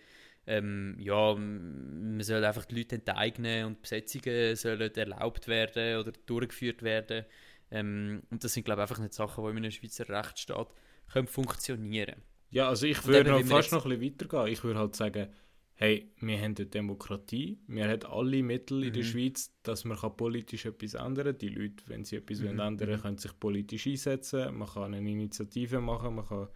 ähm, 0.47 0.95
ja, 1.00 1.36
man 1.36 2.21
soll 2.21 2.44
einfach 2.45 2.65
die 2.65 2.75
Leute 2.75 2.95
enteignen 2.95 3.65
und 3.65 3.81
Besetzungen 3.81 4.56
sollen 4.56 4.94
erlaubt 4.95 5.47
werden 5.47 6.00
oder 6.00 6.12
durchgeführt 6.25 6.83
werden. 6.83 7.25
Ähm, 7.71 8.24
und 8.30 8.44
das 8.44 8.53
sind, 8.53 8.63
glaube 8.65 8.81
ich, 8.81 8.83
einfach 8.83 9.00
nicht 9.00 9.13
Sachen, 9.13 9.44
die 9.44 9.50
in 9.51 9.57
einem 9.57 9.71
Schweizer 9.71 10.07
Rechtsstaat 10.09 10.74
können 11.12 11.27
funktionieren 11.27 12.21
Ja, 12.50 12.69
also 12.69 12.86
ich 12.88 13.06
würde 13.06 13.29
noch 13.29 13.43
fast 13.43 13.72
noch 13.72 13.86
ein 13.86 14.00
bisschen 14.00 14.13
weitergehen. 14.13 14.53
Ich 14.53 14.63
würde 14.63 14.79
halt 14.79 14.96
sagen, 14.96 15.27
hey, 15.74 16.12
wir 16.22 16.38
haben 16.38 16.55
eine 16.58 16.65
Demokratie, 16.67 17.60
wir 17.67 17.88
haben 17.89 18.03
alle 18.05 18.43
Mittel 18.43 18.84
in 18.84 18.93
der 18.93 19.01
Mhm. 19.01 19.03
Schweiz, 19.03 19.51
dass 19.63 19.84
man 19.84 19.98
kann 19.98 20.15
politisch 20.15 20.65
etwas 20.65 20.93
ändern 20.93 21.25
kann. 21.27 21.38
Die 21.39 21.50
Leute, 21.50 21.84
wenn 21.88 22.05
sie 22.05 22.17
etwas 22.17 22.41
Mhm, 22.41 22.43
wollen 22.43 22.60
ändern 22.60 23.01
können 23.01 23.17
sich 23.17 23.38
politisch 23.39 23.88
einsetzen. 23.88 24.55
Man 24.58 24.70
kann 24.70 24.93
eine 24.93 25.10
Initiative 25.10 25.81
machen, 25.81 26.15
man 26.15 26.25
kann 26.25 26.48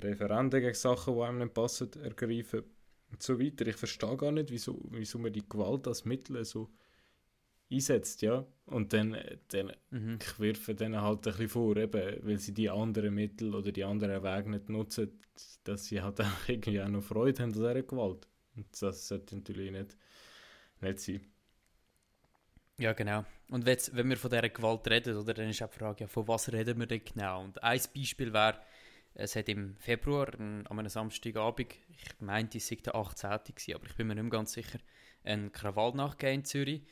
Referenden 0.00 0.60
gegen 0.60 0.74
Sachen, 0.74 1.14
die 1.16 1.22
einem 1.22 1.38
nicht 1.38 1.54
passen, 1.54 1.90
ergreifen 2.02 2.64
und 3.10 3.22
so 3.22 3.38
weiter. 3.40 3.66
Ich 3.66 3.76
verstehe 3.76 4.16
gar 4.16 4.32
nicht, 4.32 4.50
wieso, 4.50 4.80
wieso 4.90 5.18
man 5.18 5.32
die 5.32 5.48
Gewalt 5.48 5.86
als 5.88 6.04
Mittel 6.04 6.44
so 6.44 6.70
einsetzt, 7.70 8.22
ja. 8.22 8.46
Und 8.66 8.92
dann, 8.92 9.16
dann 9.48 9.72
Mhm. 9.90 10.18
ich 10.20 10.38
wirfe 10.38 10.74
denen 10.74 11.00
halt 11.00 11.18
ein 11.26 11.32
bisschen 11.32 11.48
vor, 11.48 11.76
eben, 11.76 12.16
weil 12.24 12.38
sie 12.38 12.54
die 12.54 12.70
anderen 12.70 13.14
Mittel 13.14 13.54
oder 13.54 13.72
die 13.72 13.84
anderen 13.84 14.22
Wege 14.22 14.50
nicht 14.50 14.68
nutzen, 14.68 15.20
dass 15.64 15.86
sie 15.86 16.02
halt 16.02 16.20
auch 16.22 16.48
irgendwie 16.48 16.82
auch 16.82 16.88
noch 16.88 17.02
Freude 17.02 17.42
haben 17.42 17.50
an 17.50 17.52
dieser 17.52 17.82
Gewalt. 17.82 18.28
Und 18.56 18.66
das 18.82 19.08
sollte 19.08 19.36
natürlich 19.36 19.70
nicht, 19.70 19.96
nicht 20.80 21.00
sein. 21.00 21.20
Ja, 22.78 22.92
genau. 22.94 23.24
Und 23.50 23.66
wenn 23.66 24.08
wir 24.08 24.16
von 24.16 24.30
dieser 24.30 24.48
Gewalt 24.48 24.88
reden, 24.88 25.16
oder, 25.16 25.34
dann 25.34 25.48
ist 25.50 25.62
auch 25.62 25.70
die 25.70 25.78
Frage, 25.78 26.04
ja, 26.04 26.08
von 26.08 26.26
was 26.28 26.50
reden 26.52 26.78
wir 26.78 26.86
denn 26.86 27.02
genau? 27.04 27.42
Und 27.42 27.62
ein 27.62 27.80
Beispiel 27.94 28.32
wäre, 28.32 28.58
es 29.14 29.36
hat 29.36 29.48
im 29.48 29.76
Februar, 29.76 30.32
an 30.38 30.66
einem 30.66 30.88
Samstagabend, 30.88 31.74
ich 31.88 32.20
meinte, 32.20 32.58
es 32.58 32.68
sei 32.68 32.76
der 32.76 32.94
18. 32.94 33.30
gewesen, 33.30 33.74
aber 33.74 33.86
ich 33.86 33.96
bin 33.96 34.06
mir 34.06 34.14
nicht 34.14 34.24
mehr 34.24 34.30
ganz 34.30 34.52
sicher, 34.52 34.78
einen 35.24 35.52
Krawall 35.52 35.94
nachgegeben 35.94 36.40
in 36.40 36.44
Zürich, 36.44 36.82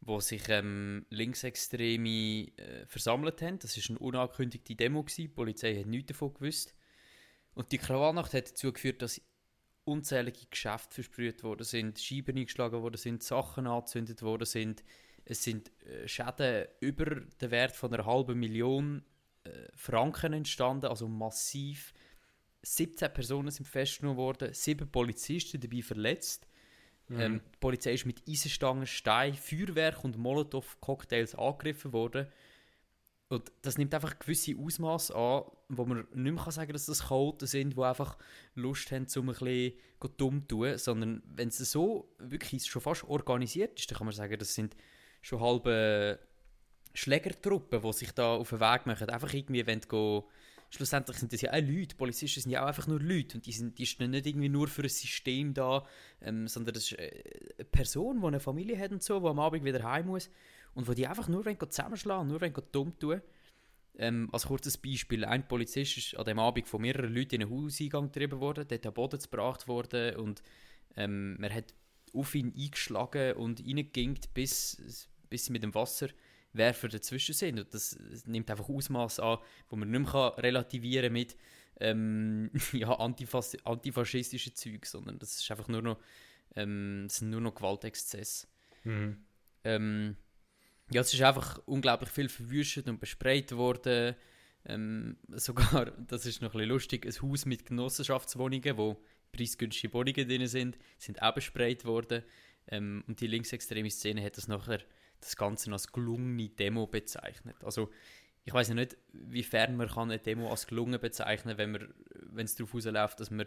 wo 0.00 0.20
sich 0.20 0.48
ähm, 0.48 1.06
Linksextreme 1.10 2.48
äh, 2.56 2.86
versammelt 2.86 3.42
haben. 3.42 3.58
Das 3.58 3.76
war 3.76 3.90
eine 3.90 3.98
unangekündigte 3.98 4.76
Demo, 4.76 5.02
gewesen. 5.02 5.22
die 5.22 5.28
Polizei 5.28 5.76
hat 5.76 5.86
nichts 5.86 6.08
davon 6.08 6.34
gewusst. 6.34 6.74
Und 7.54 7.72
die 7.72 7.78
Krawallnacht 7.78 8.34
hat 8.34 8.50
dazu 8.50 8.72
geführt, 8.72 9.02
dass 9.02 9.20
unzählige 9.84 10.46
Geschäfte 10.50 10.94
versprüht 10.94 11.42
worden 11.42 11.64
sind, 11.64 11.98
Scheiben 11.98 12.36
eingeschlagen 12.36 12.82
worden 12.82 12.98
sind, 12.98 13.22
Sachen 13.22 13.66
angezündet 13.66 14.22
worden 14.22 14.44
sind. 14.44 14.84
Es 15.24 15.42
sind 15.42 15.72
äh, 15.84 16.06
Schäden 16.06 16.66
über 16.80 17.06
den 17.40 17.50
Wert 17.50 17.74
von 17.74 17.92
einer 17.92 18.06
halben 18.06 18.38
Million 18.38 19.04
Franken 19.74 20.32
entstanden, 20.32 20.86
also 20.86 21.08
massiv. 21.08 21.92
17 22.62 23.12
Personen 23.12 23.50
sind 23.50 23.66
festgenommen 23.66 24.18
worden, 24.18 24.52
7 24.52 24.90
Polizisten 24.90 25.60
dabei 25.60 25.82
verletzt. 25.82 26.46
Ähm, 27.10 27.40
die 27.54 27.58
Polizei 27.58 27.94
ist 27.94 28.04
mit 28.04 28.22
Eisenstangen, 28.28 28.86
Stein, 28.86 29.34
Feuerwerk 29.34 30.04
und 30.04 30.18
Molotow-Cocktails 30.18 31.34
angegriffen 31.34 31.92
worden. 31.92 32.26
Und 33.28 33.52
das 33.62 33.76
nimmt 33.76 33.94
einfach 33.94 34.18
gewisse 34.18 34.56
Ausmaße 34.56 35.14
an, 35.14 35.44
wo 35.68 35.84
man 35.84 36.06
nicht 36.14 36.34
mehr 36.34 36.50
sagen 36.50 36.68
kann, 36.68 36.72
dass 36.72 36.86
das 36.86 37.08
Chaoten 37.08 37.46
sind, 37.46 37.76
die 37.76 37.82
einfach 37.82 38.16
Lust 38.54 38.90
haben, 38.90 39.06
um 39.16 39.28
ein 39.28 39.34
bisschen 39.34 39.72
dumm 40.16 40.40
zu 40.42 40.48
tun, 40.48 40.78
sondern 40.78 41.22
wenn 41.26 41.48
es 41.48 41.58
so 41.58 42.14
wirklich 42.18 42.64
schon 42.66 42.80
fast 42.82 43.04
organisiert 43.04 43.78
ist, 43.78 43.90
dann 43.90 43.98
kann 43.98 44.06
man 44.06 44.14
sagen, 44.14 44.38
das 44.38 44.54
sind 44.54 44.76
schon 45.20 45.40
halbe 45.40 46.18
Schlägertruppen, 46.94 47.80
die 47.80 47.92
sich 47.92 48.12
da 48.12 48.34
auf 48.34 48.50
den 48.50 48.60
Weg 48.60 48.86
machen, 48.86 49.08
einfach 49.08 49.32
irgendwie 49.32 49.66
wollen 49.66 49.80
gehen, 49.80 50.22
schlussendlich 50.70 51.16
sind 51.18 51.32
das 51.32 51.40
ja 51.40 51.52
auch 51.52 51.60
Leute, 51.60 51.96
Polizisten 51.96 52.40
sind 52.40 52.52
ja 52.52 52.62
auch 52.62 52.68
einfach 52.68 52.86
nur 52.86 53.00
Leute. 53.00 53.36
Und 53.36 53.46
die, 53.46 53.52
sind, 53.52 53.78
die 53.78 53.86
stehen 53.86 54.10
nicht 54.10 54.26
irgendwie 54.26 54.48
nur 54.48 54.68
für 54.68 54.82
ein 54.82 54.88
System 54.88 55.54
da, 55.54 55.84
ähm, 56.20 56.48
sondern 56.48 56.74
das 56.74 56.84
ist 56.84 56.98
äh, 56.98 57.22
eine 57.56 57.64
Person, 57.64 58.20
die 58.20 58.26
eine 58.26 58.40
Familie 58.40 58.78
hat 58.78 58.92
und 58.92 59.02
so, 59.02 59.20
die 59.20 59.26
am 59.26 59.38
Abend 59.38 59.64
wieder 59.64 59.82
heim 59.82 60.06
muss 60.06 60.30
und 60.74 60.88
wo 60.88 60.92
die 60.92 61.06
einfach 61.06 61.28
nur 61.28 61.44
zusammenschlagen, 61.70 62.28
nur 62.28 62.40
dumm 62.40 62.98
tun. 62.98 63.22
Ähm, 64.00 64.28
als 64.32 64.46
kurzes 64.46 64.76
Beispiel, 64.76 65.24
ein 65.24 65.48
Polizist 65.48 65.96
ist 65.98 66.16
an 66.16 66.24
dem 66.24 66.38
Abend 66.38 66.68
von 66.68 66.80
mehreren 66.80 67.12
Leuten 67.12 67.36
in 67.36 67.42
einen 67.42 67.50
Hauseingang 67.50 68.12
getrieben 68.12 68.38
worden, 68.38 68.66
dort 68.68 68.86
am 68.86 68.94
Boden 68.94 69.18
gebracht 69.18 69.66
worden 69.66 70.14
und 70.16 70.42
ähm, 70.96 71.36
man 71.40 71.52
hat 71.52 71.74
auf 72.12 72.34
ihn 72.34 72.54
eingeschlagen 72.56 73.32
und 73.34 73.60
reingegingt, 73.60 74.32
bis, 74.34 75.08
bis 75.28 75.46
sie 75.46 75.52
mit 75.52 75.64
dem 75.64 75.74
Wasserwerfer 76.52 76.88
dazwischen 76.88 77.34
sind. 77.34 77.58
Und 77.58 77.72
das, 77.74 77.98
nimmt 78.26 78.50
einfach 78.50 78.68
Ausmaß 78.68 79.20
an, 79.20 79.38
wo 79.68 79.76
man 79.76 79.90
nicht 79.90 80.12
mehr 80.12 80.34
relativieren 80.38 81.12
mit 81.12 81.36
ähm, 81.80 82.50
ja, 82.72 82.90
antifas 82.98 83.56
antifaschistischen 83.64 84.54
Zeug, 84.54 84.86
sondern 84.86 85.18
das 85.18 85.40
ist 85.40 85.50
einfach 85.50 85.68
nur 85.68 85.82
noch, 85.82 85.98
ähm, 86.56 87.08
sind 87.08 87.30
nur 87.30 87.40
noch 87.40 87.54
Gewaltexzesse. 87.54 88.46
Mhm. 88.84 89.24
Ähm, 89.64 90.16
ja, 90.90 91.02
es 91.02 91.12
ist 91.12 91.22
einfach 91.22 91.60
unglaublich 91.66 92.10
viel 92.10 92.28
verwüstet 92.28 92.88
und 92.88 93.00
besprayt 93.00 93.52
worden. 93.52 94.16
Ähm, 94.64 95.18
sogar, 95.28 95.86
das 96.06 96.26
ist 96.26 96.42
noch 96.42 96.50
ein 96.50 96.58
bisschen 96.58 96.68
lustig, 96.68 97.06
ein 97.06 97.22
Haus 97.22 97.46
mit 97.46 97.66
Genossenschaftswohnungen, 97.66 98.76
wo 98.76 99.02
preisgünstige 99.32 99.92
Wohnungen 99.92 100.26
drin 100.26 100.46
sind, 100.46 100.78
sind 100.98 101.22
auch 101.22 101.34
besprayt 101.34 101.84
worden. 101.84 102.22
Ähm, 102.66 103.04
und 103.06 103.20
die 103.20 103.26
linksextreme 103.26 103.90
Szene 103.90 104.22
hat 104.22 104.36
das 104.36 104.48
nachher 104.48 104.80
das 105.20 105.36
Ganze 105.36 105.72
als 105.72 105.92
gelungene 105.92 106.48
Demo 106.48 106.86
bezeichnet. 106.86 107.56
Also 107.64 107.90
ich 108.44 108.54
weiß 108.54 108.70
nicht, 108.70 108.96
wiefern 109.12 109.76
man 109.76 109.88
kann 109.88 110.10
eine 110.10 110.18
Demo 110.18 110.50
als 110.50 110.66
gelungen 110.66 111.00
bezeichnen, 111.00 111.58
wenn 111.58 111.72
man, 111.72 111.94
wenn 112.30 112.46
es 112.46 112.54
darauf 112.54 112.74
rausläuft, 112.74 113.20
dass 113.20 113.30
man 113.30 113.46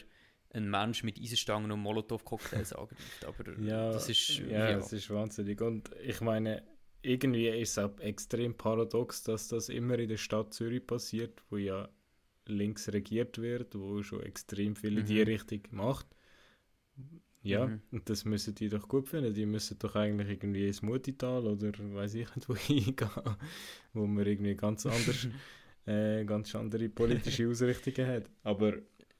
einen 0.53 0.69
Mensch 0.69 1.03
mit 1.03 1.19
Eisenstangen 1.19 1.71
und 1.71 1.79
Molotow-Cocktails 1.79 2.73
angreift. 2.73 3.25
Aber 3.25 3.59
ja, 3.61 3.91
das 3.91 4.09
ist 4.09 4.37
ja, 4.37 4.69
ja, 4.69 4.73
das 4.73 4.93
ist 4.93 5.09
wahnsinnig. 5.09 5.61
Und 5.61 5.89
ich 6.03 6.21
meine, 6.21 6.63
irgendwie 7.01 7.47
ist 7.47 7.71
es 7.71 7.77
auch 7.79 7.97
extrem 7.99 8.53
paradox, 8.55 9.23
dass 9.23 9.47
das 9.47 9.69
immer 9.69 9.97
in 9.97 10.09
der 10.09 10.17
Stadt 10.17 10.53
Zürich 10.53 10.85
passiert, 10.85 11.41
wo 11.49 11.57
ja 11.57 11.89
links 12.45 12.91
regiert 12.91 13.37
wird, 13.39 13.75
wo 13.75 14.03
schon 14.03 14.23
extrem 14.23 14.75
viel 14.75 14.97
in 14.97 15.03
mhm. 15.03 15.07
die 15.07 15.21
Richtung 15.21 15.61
macht. 15.71 16.07
Ja, 17.43 17.65
mhm. 17.65 17.81
und 17.91 18.09
das 18.09 18.23
müssen 18.25 18.53
die 18.53 18.69
doch 18.69 18.87
gut 18.87 19.07
finden. 19.07 19.33
Die 19.33 19.45
müssen 19.45 19.79
doch 19.79 19.95
eigentlich 19.95 20.29
irgendwie 20.29 20.67
ins 20.67 20.81
Mutital 20.81 21.45
oder 21.47 21.71
weiß 21.77 22.13
ich 22.15 22.35
nicht 22.35 22.47
wo 22.47 22.55
hingehen, 22.55 23.09
wo 23.93 24.05
man 24.05 24.25
irgendwie 24.25 24.55
ganz 24.55 24.85
anders, 24.85 25.27
äh, 25.85 26.23
ganz 26.25 26.53
andere 26.55 26.89
politische 26.89 27.47
Ausrichtungen 27.49 28.07
hat. 28.07 28.29
Aber 28.43 28.73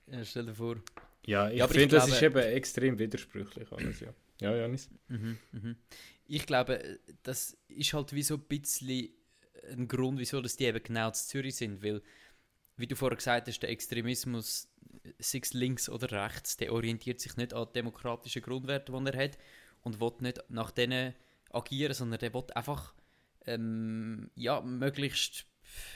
ja, 0.07 0.23
stell 0.23 0.45
dir 0.45 0.55
vor. 0.55 0.77
Ja, 1.25 1.49
ich 1.49 1.57
ja, 1.57 1.67
finde, 1.67 1.95
das 1.95 2.09
ist 2.09 2.21
eben 2.21 2.37
extrem 2.37 2.99
widersprüchlich 2.99 3.71
alles, 3.71 3.99
ja. 3.99 4.13
Ja, 4.39 4.55
Janis. 4.55 4.89
Mhm, 5.07 5.37
mhm 5.51 5.75
ich 6.31 6.45
glaube, 6.45 6.99
das 7.23 7.57
ist 7.67 7.93
halt 7.93 8.13
wie 8.13 8.23
so 8.23 8.35
ein 8.35 8.41
bisschen 8.41 9.09
ein 9.69 9.87
Grund, 9.87 10.17
wieso 10.17 10.39
dass 10.41 10.55
die 10.55 10.63
eben 10.63 10.81
genau 10.81 11.11
zu 11.11 11.27
Zürich 11.27 11.55
sind, 11.55 11.83
weil, 11.83 12.01
wie 12.81 12.87
du 12.87 12.95
vorher 12.95 13.15
gesagt 13.15 13.47
hast, 13.47 13.59
der 13.59 13.69
Extremismus, 13.69 14.67
sei 15.19 15.39
es 15.41 15.53
links 15.53 15.89
oder 15.89 16.11
rechts, 16.11 16.57
der 16.57 16.73
orientiert 16.73 17.19
sich 17.19 17.37
nicht 17.37 17.53
an 17.53 17.67
demokratischen 17.73 18.41
Grundwerten, 18.41 19.05
die 19.05 19.11
er 19.11 19.23
hat 19.23 19.37
und 19.81 19.99
will 19.99 20.13
nicht 20.19 20.43
nach 20.49 20.71
denen 20.71 21.13
agieren, 21.51 21.93
sondern 21.93 22.19
der 22.19 22.33
will 22.33 22.43
einfach 22.55 22.93
ähm, 23.45 24.29
ja, 24.35 24.61
möglichst, 24.61 25.45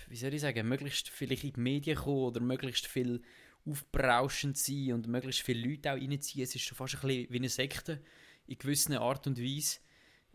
wie 0.08 0.16
soll 0.16 0.34
ich 0.34 0.42
sagen, 0.42 0.68
möglichst 0.68 1.10
vielleicht 1.10 1.44
in 1.44 1.54
die 1.54 1.60
Medien 1.60 1.98
kommen 1.98 2.24
oder 2.24 2.40
möglichst 2.40 2.88
viel 2.88 3.22
aufberauschend 3.66 4.58
sein 4.58 4.94
und 4.94 5.08
möglichst 5.08 5.42
viele 5.42 5.68
Leute 5.68 5.92
auch 5.92 5.98
reinziehen. 5.98 6.44
Es 6.44 6.56
ist 6.56 6.64
schon 6.64 6.78
fast 6.78 6.96
ein 6.96 7.02
bisschen 7.02 7.32
wie 7.32 7.38
eine 7.38 7.50
Sekte 7.50 8.02
in 8.48 8.58
gewisser 8.58 9.02
Art 9.02 9.26
und 9.28 9.40
Weise. 9.40 9.80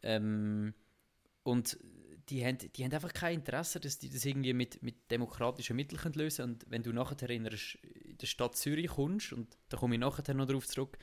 Ähm, 0.02 0.74
und 1.42 1.78
die 2.30 2.44
haben, 2.44 2.58
die 2.58 2.84
haben 2.84 2.92
einfach 2.92 3.12
kein 3.12 3.36
Interesse, 3.36 3.80
dass 3.80 3.98
die 3.98 4.08
das 4.08 4.24
irgendwie 4.24 4.52
mit, 4.52 4.82
mit 4.82 5.10
demokratischen 5.10 5.76
Mitteln 5.76 6.12
lösen 6.14 6.36
können. 6.36 6.52
Und 6.54 6.70
wenn 6.70 6.82
du 6.82 6.92
nachher 6.92 7.28
in 7.30 7.44
der, 7.44 7.54
in 7.82 8.16
der 8.16 8.26
Stadt 8.26 8.56
Zürich 8.56 8.88
kommst, 8.88 9.32
und 9.32 9.56
da 9.68 9.76
komme 9.76 9.96
ich 9.96 10.00
nachher 10.00 10.34
noch 10.34 10.46
darauf 10.46 10.66
zurück, 10.66 10.96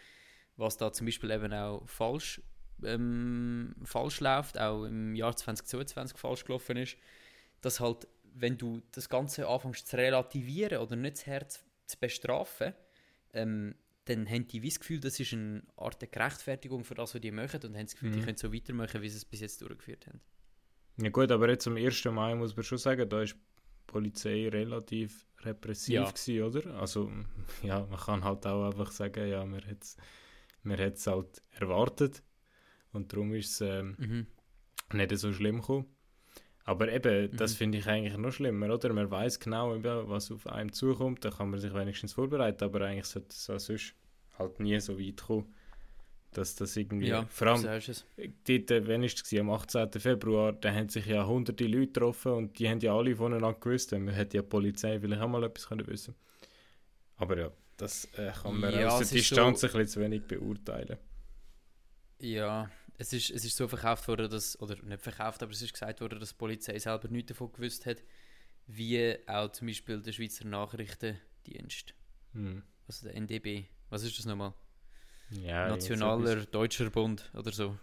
was 0.55 0.77
da 0.77 0.91
zum 0.91 1.05
Beispiel 1.05 1.31
eben 1.31 1.53
auch 1.53 1.87
falsch, 1.87 2.41
ähm, 2.83 3.75
falsch 3.83 4.21
läuft, 4.21 4.57
auch 4.57 4.85
im 4.85 5.15
Jahr 5.15 5.35
2022 5.35 6.17
falsch 6.17 6.45
gelaufen 6.45 6.77
ist, 6.77 6.97
dass 7.61 7.79
halt, 7.79 8.07
wenn 8.33 8.57
du 8.57 8.81
das 8.91 9.09
Ganze 9.09 9.47
anfängst 9.47 9.87
zu 9.87 9.97
relativieren 9.97 10.79
oder 10.79 10.95
nicht 10.95 11.17
das 11.17 11.25
Herz 11.25 11.65
zu 11.85 11.97
bestrafen, 11.99 12.73
ähm, 13.33 13.75
dann 14.05 14.29
haben 14.29 14.47
die 14.47 14.61
das 14.61 14.79
Gefühl, 14.79 14.99
das 14.99 15.19
ist 15.19 15.33
eine 15.33 15.63
Art 15.75 16.01
der 16.01 16.07
Gerechtfertigung 16.07 16.85
für 16.85 16.95
das, 16.95 17.13
was 17.13 17.21
die 17.21 17.31
machen 17.31 17.59
und 17.63 17.75
haben 17.75 17.85
das 17.85 17.93
Gefühl, 17.93 18.11
mhm. 18.11 18.13
die 18.13 18.21
können 18.21 18.37
so 18.37 18.53
weitermachen, 18.53 19.01
wie 19.01 19.09
sie 19.09 19.17
es 19.17 19.25
bis 19.25 19.41
jetzt 19.41 19.61
durchgeführt 19.61 20.07
haben. 20.07 20.21
Ja 20.97 21.09
gut, 21.09 21.31
aber 21.31 21.49
jetzt 21.49 21.67
am 21.67 21.77
1. 21.77 22.05
Mai 22.05 22.35
muss 22.35 22.55
man 22.55 22.63
schon 22.63 22.77
sagen, 22.77 23.07
da 23.07 23.21
ist 23.21 23.33
die 23.33 23.39
Polizei 23.85 24.49
relativ 24.49 25.27
repressiv 25.41 25.93
ja. 25.93 26.09
gewesen, 26.09 26.43
oder? 26.43 26.79
Also 26.79 27.11
ja, 27.61 27.85
man 27.85 27.99
kann 27.99 28.23
halt 28.23 28.45
auch 28.47 28.65
einfach 28.65 28.91
sagen, 28.91 29.27
ja, 29.27 29.45
man 29.45 29.61
hat 29.65 29.83
es 29.83 29.97
man 30.63 30.77
halt 30.77 31.41
erwartet 31.51 32.23
und 32.91 33.11
darum 33.13 33.33
ist 33.33 33.61
es 33.61 33.61
ähm, 33.61 33.95
mhm. 33.97 34.27
nicht 34.93 35.17
so 35.17 35.31
schlimm 35.31 35.61
gekommen. 35.61 35.85
Aber 36.63 36.91
eben, 36.91 37.35
das 37.37 37.53
mhm. 37.53 37.57
finde 37.57 37.77
ich 37.77 37.87
eigentlich 37.87 38.17
noch 38.17 38.31
schlimmer, 38.31 38.73
oder? 38.73 38.91
Man 38.91 39.09
weiß 39.09 39.39
genau, 39.39 39.81
was 40.09 40.31
auf 40.31 40.47
einem 40.47 40.73
zukommt, 40.73 41.23
da 41.23 41.29
kann 41.29 41.49
man 41.49 41.59
sich 41.59 41.73
wenigstens 41.73 42.13
vorbereiten, 42.13 42.63
aber 42.65 42.81
eigentlich 42.81 43.05
sollte 43.05 43.29
es 43.29 43.49
auch 43.49 43.59
sonst 43.59 43.95
halt 44.37 44.59
nie 44.59 44.79
so 44.79 44.99
weit 44.99 45.21
kommen, 45.21 45.53
dass 46.37 46.55
das 46.55 46.77
irgendwie... 46.77 47.07
Ja, 47.07 47.25
vor 47.25 47.47
allem, 47.47 47.63
dort, 47.63 48.71
äh, 48.71 48.87
wann 48.87 49.01
war 49.01 49.05
es? 49.05 49.33
Am 49.33 49.49
18. 49.49 49.91
Februar, 49.99 50.53
da 50.53 50.71
haben 50.71 50.87
sich 50.87 51.07
ja 51.07 51.25
hunderte 51.25 51.65
Leute 51.65 51.87
getroffen 51.87 52.31
und 52.33 52.59
die 52.59 52.69
haben 52.69 52.79
ja 52.79 52.95
alle 52.95 53.15
voneinander 53.15 53.59
gewusst, 53.59 53.91
man 53.91 54.09
hätte 54.09 54.37
ja 54.37 54.43
die 54.43 54.47
Polizei 54.47 54.99
vielleicht 54.99 55.21
auch 55.21 55.27
mal 55.27 55.43
etwas 55.43 55.67
können 55.67 55.87
wissen 55.87 56.15
Aber 57.15 57.37
ja, 57.37 57.51
das 57.77 58.05
äh, 58.13 58.31
kann 58.31 58.59
man 58.59 58.73
ja, 58.73 58.89
aus 58.89 59.09
der 59.09 59.17
Distanz 59.17 59.61
so, 59.61 59.67
ein 59.67 59.73
bisschen 59.73 59.87
zu 59.87 59.99
wenig 59.99 60.27
beurteilen. 60.27 60.97
Ja, 62.19 62.69
es 62.99 63.13
ist, 63.13 63.31
es 63.31 63.43
ist 63.43 63.57
so 63.57 63.67
verkauft 63.67 64.07
worden, 64.07 64.29
dass, 64.29 64.59
oder 64.61 64.75
nicht 64.83 65.01
verkauft, 65.01 65.41
aber 65.41 65.51
es 65.51 65.61
ist 65.61 65.73
gesagt 65.73 66.01
worden, 66.01 66.19
dass 66.19 66.29
die 66.29 66.35
Polizei 66.35 66.77
selber 66.77 67.07
nichts 67.07 67.29
davon 67.29 67.51
gewusst 67.51 67.85
hat, 67.87 68.03
wie 68.67 69.17
auch 69.27 69.51
zum 69.51 69.67
Beispiel 69.67 70.01
der 70.01 70.11
Schweizer 70.11 70.45
Nachrichtendienst. 70.45 71.93
Hm. 72.33 72.61
Also 72.87 73.07
der 73.07 73.15
NDB. 73.15 73.65
Was 73.89 74.03
ist 74.03 74.17
das 74.19 74.25
nochmal? 74.25 74.53
Ja, 75.29 75.67
Nationaler 75.67 76.45
Deutscher 76.45 76.89
Bund 76.89 77.29
oder 77.33 77.51
so. 77.51 77.77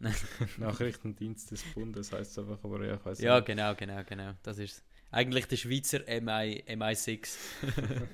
Nachrichtendienst 0.58 1.50
des 1.50 1.62
Bundes 1.74 2.12
heißt 2.12 2.32
es 2.32 2.38
einfach, 2.38 2.62
aber 2.62 2.84
ja, 2.84 2.94
ich 2.96 3.04
weiß 3.04 3.20
Ja, 3.20 3.36
nicht. 3.36 3.46
genau, 3.46 3.74
genau, 3.74 4.02
genau. 4.04 4.34
Das 4.42 4.58
ist 4.58 4.84
eigentlich 5.10 5.46
der 5.46 5.56
Schweizer 5.56 6.00
MI, 6.00 6.64
MI6. 6.68 7.36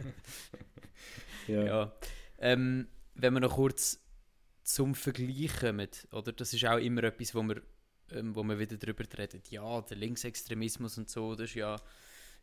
ja. 1.49 1.65
ja. 1.65 1.93
Ähm, 2.39 2.87
wenn 3.15 3.35
wir 3.35 3.41
noch 3.41 3.55
kurz 3.55 4.01
zum 4.63 4.95
Vergleich 4.95 5.57
kommen, 5.61 5.89
oder? 6.13 6.33
Das 6.33 6.55
ist 6.55 6.65
auch 6.65 6.79
immer 6.79 7.03
etwas, 7.05 7.35
wo 7.35 7.43
wir, 7.43 7.63
ähm, 8.11 8.35
wo 8.35 8.43
wir 8.45 8.59
wieder 8.59 8.77
darüber 8.77 9.05
reden. 9.19 9.43
Ja, 9.51 9.81
der 9.83 9.97
Linksextremismus 9.97 10.99
und 10.99 11.11
so, 11.11 11.35
das 11.35 11.51
ist 11.51 11.55
ja, 11.55 11.77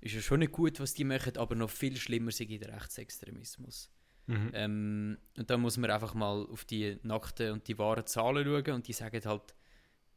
ist 0.02 0.16
ja 0.16 0.22
schon 0.22 0.40
nicht 0.40 0.52
gut, 0.52 0.80
was 0.80 0.94
die 0.94 1.06
machen, 1.06 1.38
aber 1.38 1.56
noch 1.56 1.70
viel 1.70 1.96
schlimmer 1.98 2.32
sind 2.32 2.50
der 2.62 2.74
Rechtsextremismus. 2.76 3.90
Mhm. 4.30 4.52
Ähm, 4.54 5.18
und 5.38 5.50
da 5.50 5.58
muss 5.58 5.78
man 5.78 5.90
einfach 5.90 6.14
mal 6.14 6.46
auf 6.46 6.64
die 6.64 7.00
nackten 7.02 7.52
und 7.52 7.68
die 7.68 7.80
wahren 7.80 8.06
Zahlen 8.06 8.46
schauen 8.46 8.76
und 8.76 8.88
die 8.88 8.94
sagen 8.94 9.26
halt 9.26 9.56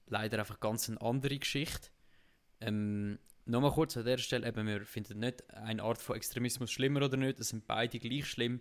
leider 0.06 0.38
einfach 0.38 0.60
ganz 0.60 0.90
eine 0.90 1.00
andere 1.00 1.38
Geschichte. 1.38 1.88
Ähm, 2.60 3.18
Nochmal 3.44 3.72
kurz 3.72 3.96
an 3.96 4.04
der 4.04 4.18
Stelle, 4.18 4.46
eben, 4.46 4.66
wir 4.68 4.84
finden 4.86 5.18
nicht 5.18 5.48
eine 5.50 5.82
Art 5.82 6.00
von 6.00 6.14
Extremismus 6.14 6.70
schlimmer 6.70 7.02
oder 7.02 7.16
nicht, 7.16 7.40
das 7.40 7.48
sind 7.48 7.66
beide 7.66 7.98
gleich 7.98 8.26
schlimm, 8.26 8.60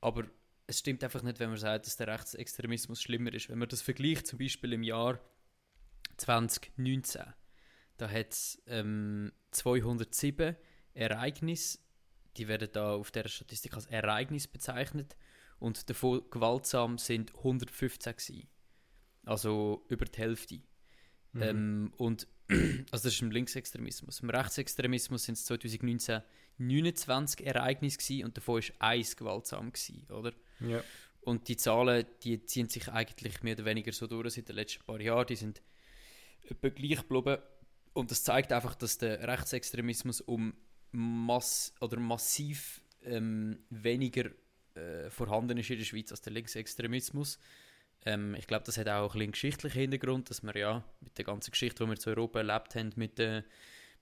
aber 0.00 0.24
es 0.66 0.80
stimmt 0.80 1.04
einfach 1.04 1.22
nicht, 1.22 1.38
wenn 1.38 1.50
man 1.50 1.58
sagt, 1.58 1.86
dass 1.86 1.96
der 1.96 2.08
Rechtsextremismus 2.08 3.00
schlimmer 3.00 3.32
ist. 3.32 3.48
Wenn 3.48 3.58
man 3.58 3.68
das 3.68 3.82
vergleicht, 3.82 4.26
zum 4.26 4.40
Beispiel 4.40 4.72
im 4.72 4.82
Jahr 4.82 5.20
2019, 6.16 7.22
da 7.98 8.10
hat 8.10 8.32
es 8.32 8.60
ähm, 8.66 9.30
207 9.52 10.56
Ereignisse, 10.94 11.78
die 12.36 12.48
werden 12.48 12.68
da 12.72 12.94
auf 12.94 13.10
der 13.10 13.28
Statistik 13.28 13.74
als 13.74 13.86
Ereignis 13.86 14.46
bezeichnet 14.46 15.16
und 15.58 15.88
davon 15.90 16.22
gewaltsam 16.30 16.98
sind 16.98 17.34
115 17.36 18.12
gewesen. 18.16 18.48
Also 19.24 19.84
über 19.88 20.06
die 20.06 20.18
Hälfte. 20.18 20.62
Mhm. 21.32 21.42
Ähm, 21.42 21.92
und 21.96 22.26
also 22.48 23.04
das 23.04 23.06
ist 23.06 23.22
im 23.22 23.30
Linksextremismus. 23.30 24.20
Im 24.20 24.30
Rechtsextremismus 24.30 25.24
sind 25.24 25.34
es 25.34 25.44
2019 25.44 26.22
29 26.60 27.46
Ereignisse 27.46 27.98
gewesen 27.98 28.24
und 28.24 28.36
davon 28.36 28.62
war 28.62 28.88
eins 28.88 29.16
gewaltsam, 29.16 29.72
gewesen, 29.72 30.06
oder? 30.10 30.32
Ja. 30.60 30.84
Und 31.22 31.48
die 31.48 31.56
Zahlen, 31.56 32.06
die 32.22 32.44
ziehen 32.44 32.68
sich 32.68 32.88
eigentlich 32.88 33.42
mehr 33.42 33.54
oder 33.54 33.64
weniger 33.64 33.92
so 33.92 34.06
durch 34.06 34.34
seit 34.34 34.48
den 34.48 34.56
letzten 34.56 34.84
paar 34.84 35.00
Jahren. 35.00 35.26
Die 35.26 35.36
sind 35.36 35.62
etwa 36.42 36.68
gleich 36.68 36.96
geblieben. 36.96 37.38
Und 37.92 38.10
das 38.10 38.24
zeigt 38.24 38.52
einfach, 38.52 38.74
dass 38.74 38.98
der 38.98 39.26
Rechtsextremismus 39.26 40.20
um 40.20 40.54
mass 40.92 41.74
oder 41.80 41.98
massiv 41.98 42.82
ähm, 43.04 43.58
weniger 43.70 44.30
äh, 44.74 45.10
vorhanden 45.10 45.58
ist 45.58 45.70
in 45.70 45.78
der 45.78 45.84
Schweiz 45.84 46.10
als 46.10 46.20
der 46.22 46.32
Linksextremismus. 46.32 47.38
Ähm, 48.04 48.34
ich 48.34 48.46
glaube, 48.46 48.64
das 48.64 48.78
hat 48.78 48.88
auch 48.88 49.14
ein 49.14 49.22
einen 49.22 49.32
geschichtlichen 49.32 49.80
Hintergrund, 49.80 50.30
dass 50.30 50.42
wir 50.42 50.56
ja 50.56 50.84
mit 51.00 51.16
der 51.18 51.24
ganzen 51.24 51.50
Geschichte, 51.50 51.84
die 51.84 51.90
wir 51.90 51.98
zu 51.98 52.10
Europa 52.10 52.38
erlebt 52.40 52.74
haben, 52.74 52.92
mit, 52.96 53.18
äh, 53.20 53.42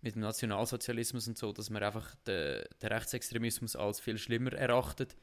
mit 0.00 0.14
dem 0.14 0.22
Nationalsozialismus 0.22 1.26
und 1.28 1.38
so, 1.38 1.52
dass 1.52 1.70
man 1.70 1.82
einfach 1.82 2.14
den, 2.26 2.64
den 2.80 2.88
Rechtsextremismus 2.88 3.76
als 3.76 4.00
viel 4.00 4.18
schlimmer 4.18 4.52
erachtet 4.52 5.16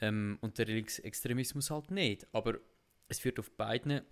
ähm, 0.00 0.38
und 0.40 0.58
der 0.58 0.66
Linksextremismus 0.66 1.70
halt 1.70 1.90
nicht. 1.90 2.26
Aber 2.32 2.58
es 3.08 3.20
führt 3.20 3.38
auf 3.38 3.50
beiden, 3.52 4.02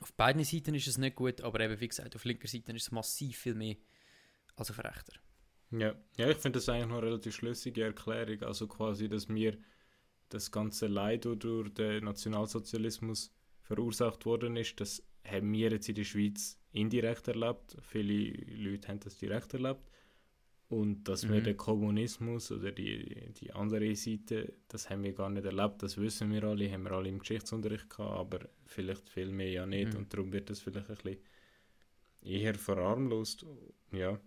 auf 0.00 0.12
beiden 0.14 0.44
Seiten 0.44 0.74
ist 0.74 0.88
es 0.88 0.98
nicht 0.98 1.16
gut, 1.16 1.40
aber 1.40 1.60
eben 1.60 1.80
wie 1.80 1.88
gesagt, 1.88 2.14
auf 2.16 2.24
linker 2.24 2.48
Seite 2.48 2.72
ist 2.72 2.82
es 2.82 2.90
massiv 2.90 3.38
viel 3.38 3.54
mehr 3.54 3.76
als 4.56 4.70
auf 4.70 4.78
rechter. 4.78 5.14
Ja, 5.72 5.94
ja 6.16 6.28
ich 6.30 6.36
finde 6.38 6.58
das 6.58 6.68
eigentlich 6.68 6.88
noch 6.88 6.98
eine 6.98 7.06
relativ 7.06 7.34
schlüssige 7.34 7.84
Erklärung. 7.84 8.42
Also 8.42 8.66
quasi, 8.66 9.08
dass 9.08 9.28
wir 9.28 9.56
das 10.28 10.50
ganze 10.50 10.86
Leid, 10.86 11.24
das 11.24 11.38
durch 11.38 11.72
den 11.74 12.04
Nationalsozialismus 12.04 13.32
verursacht 13.60 14.24
worden 14.26 14.56
ist, 14.56 14.80
das 14.80 15.02
haben 15.24 15.52
wir 15.52 15.70
jetzt 15.70 15.88
in 15.88 15.94
der 15.94 16.04
Schweiz 16.04 16.58
indirekt 16.72 17.28
erlebt. 17.28 17.76
Viele 17.82 18.30
Leute 18.56 18.88
haben 18.88 19.00
das 19.00 19.18
direkt 19.18 19.54
erlebt. 19.54 19.90
Und 20.68 21.04
dass 21.06 21.28
wir 21.28 21.40
Mhm. 21.40 21.44
den 21.44 21.56
Kommunismus 21.58 22.50
oder 22.50 22.72
die, 22.72 23.30
die 23.34 23.52
andere 23.52 23.94
Seite, 23.94 24.54
das 24.68 24.88
haben 24.88 25.02
wir 25.02 25.12
gar 25.12 25.28
nicht 25.28 25.44
erlebt. 25.44 25.82
Das 25.82 25.98
wissen 25.98 26.32
wir 26.32 26.44
alle, 26.44 26.70
haben 26.72 26.84
wir 26.84 26.92
alle 26.92 27.10
im 27.10 27.18
Geschichtsunterricht 27.18 27.90
gehabt, 27.90 28.18
aber 28.18 28.48
vielleicht 28.64 29.06
viel 29.10 29.30
mehr 29.32 29.50
ja 29.50 29.66
nicht. 29.66 29.92
Mhm. 29.92 29.98
Und 29.98 30.12
darum 30.14 30.32
wird 30.32 30.48
das 30.48 30.60
vielleicht 30.60 30.88
ein 30.88 30.96
bisschen 30.96 31.18
eher 32.22 32.54
verarmlost. 32.54 33.44
Ja. 33.92 34.18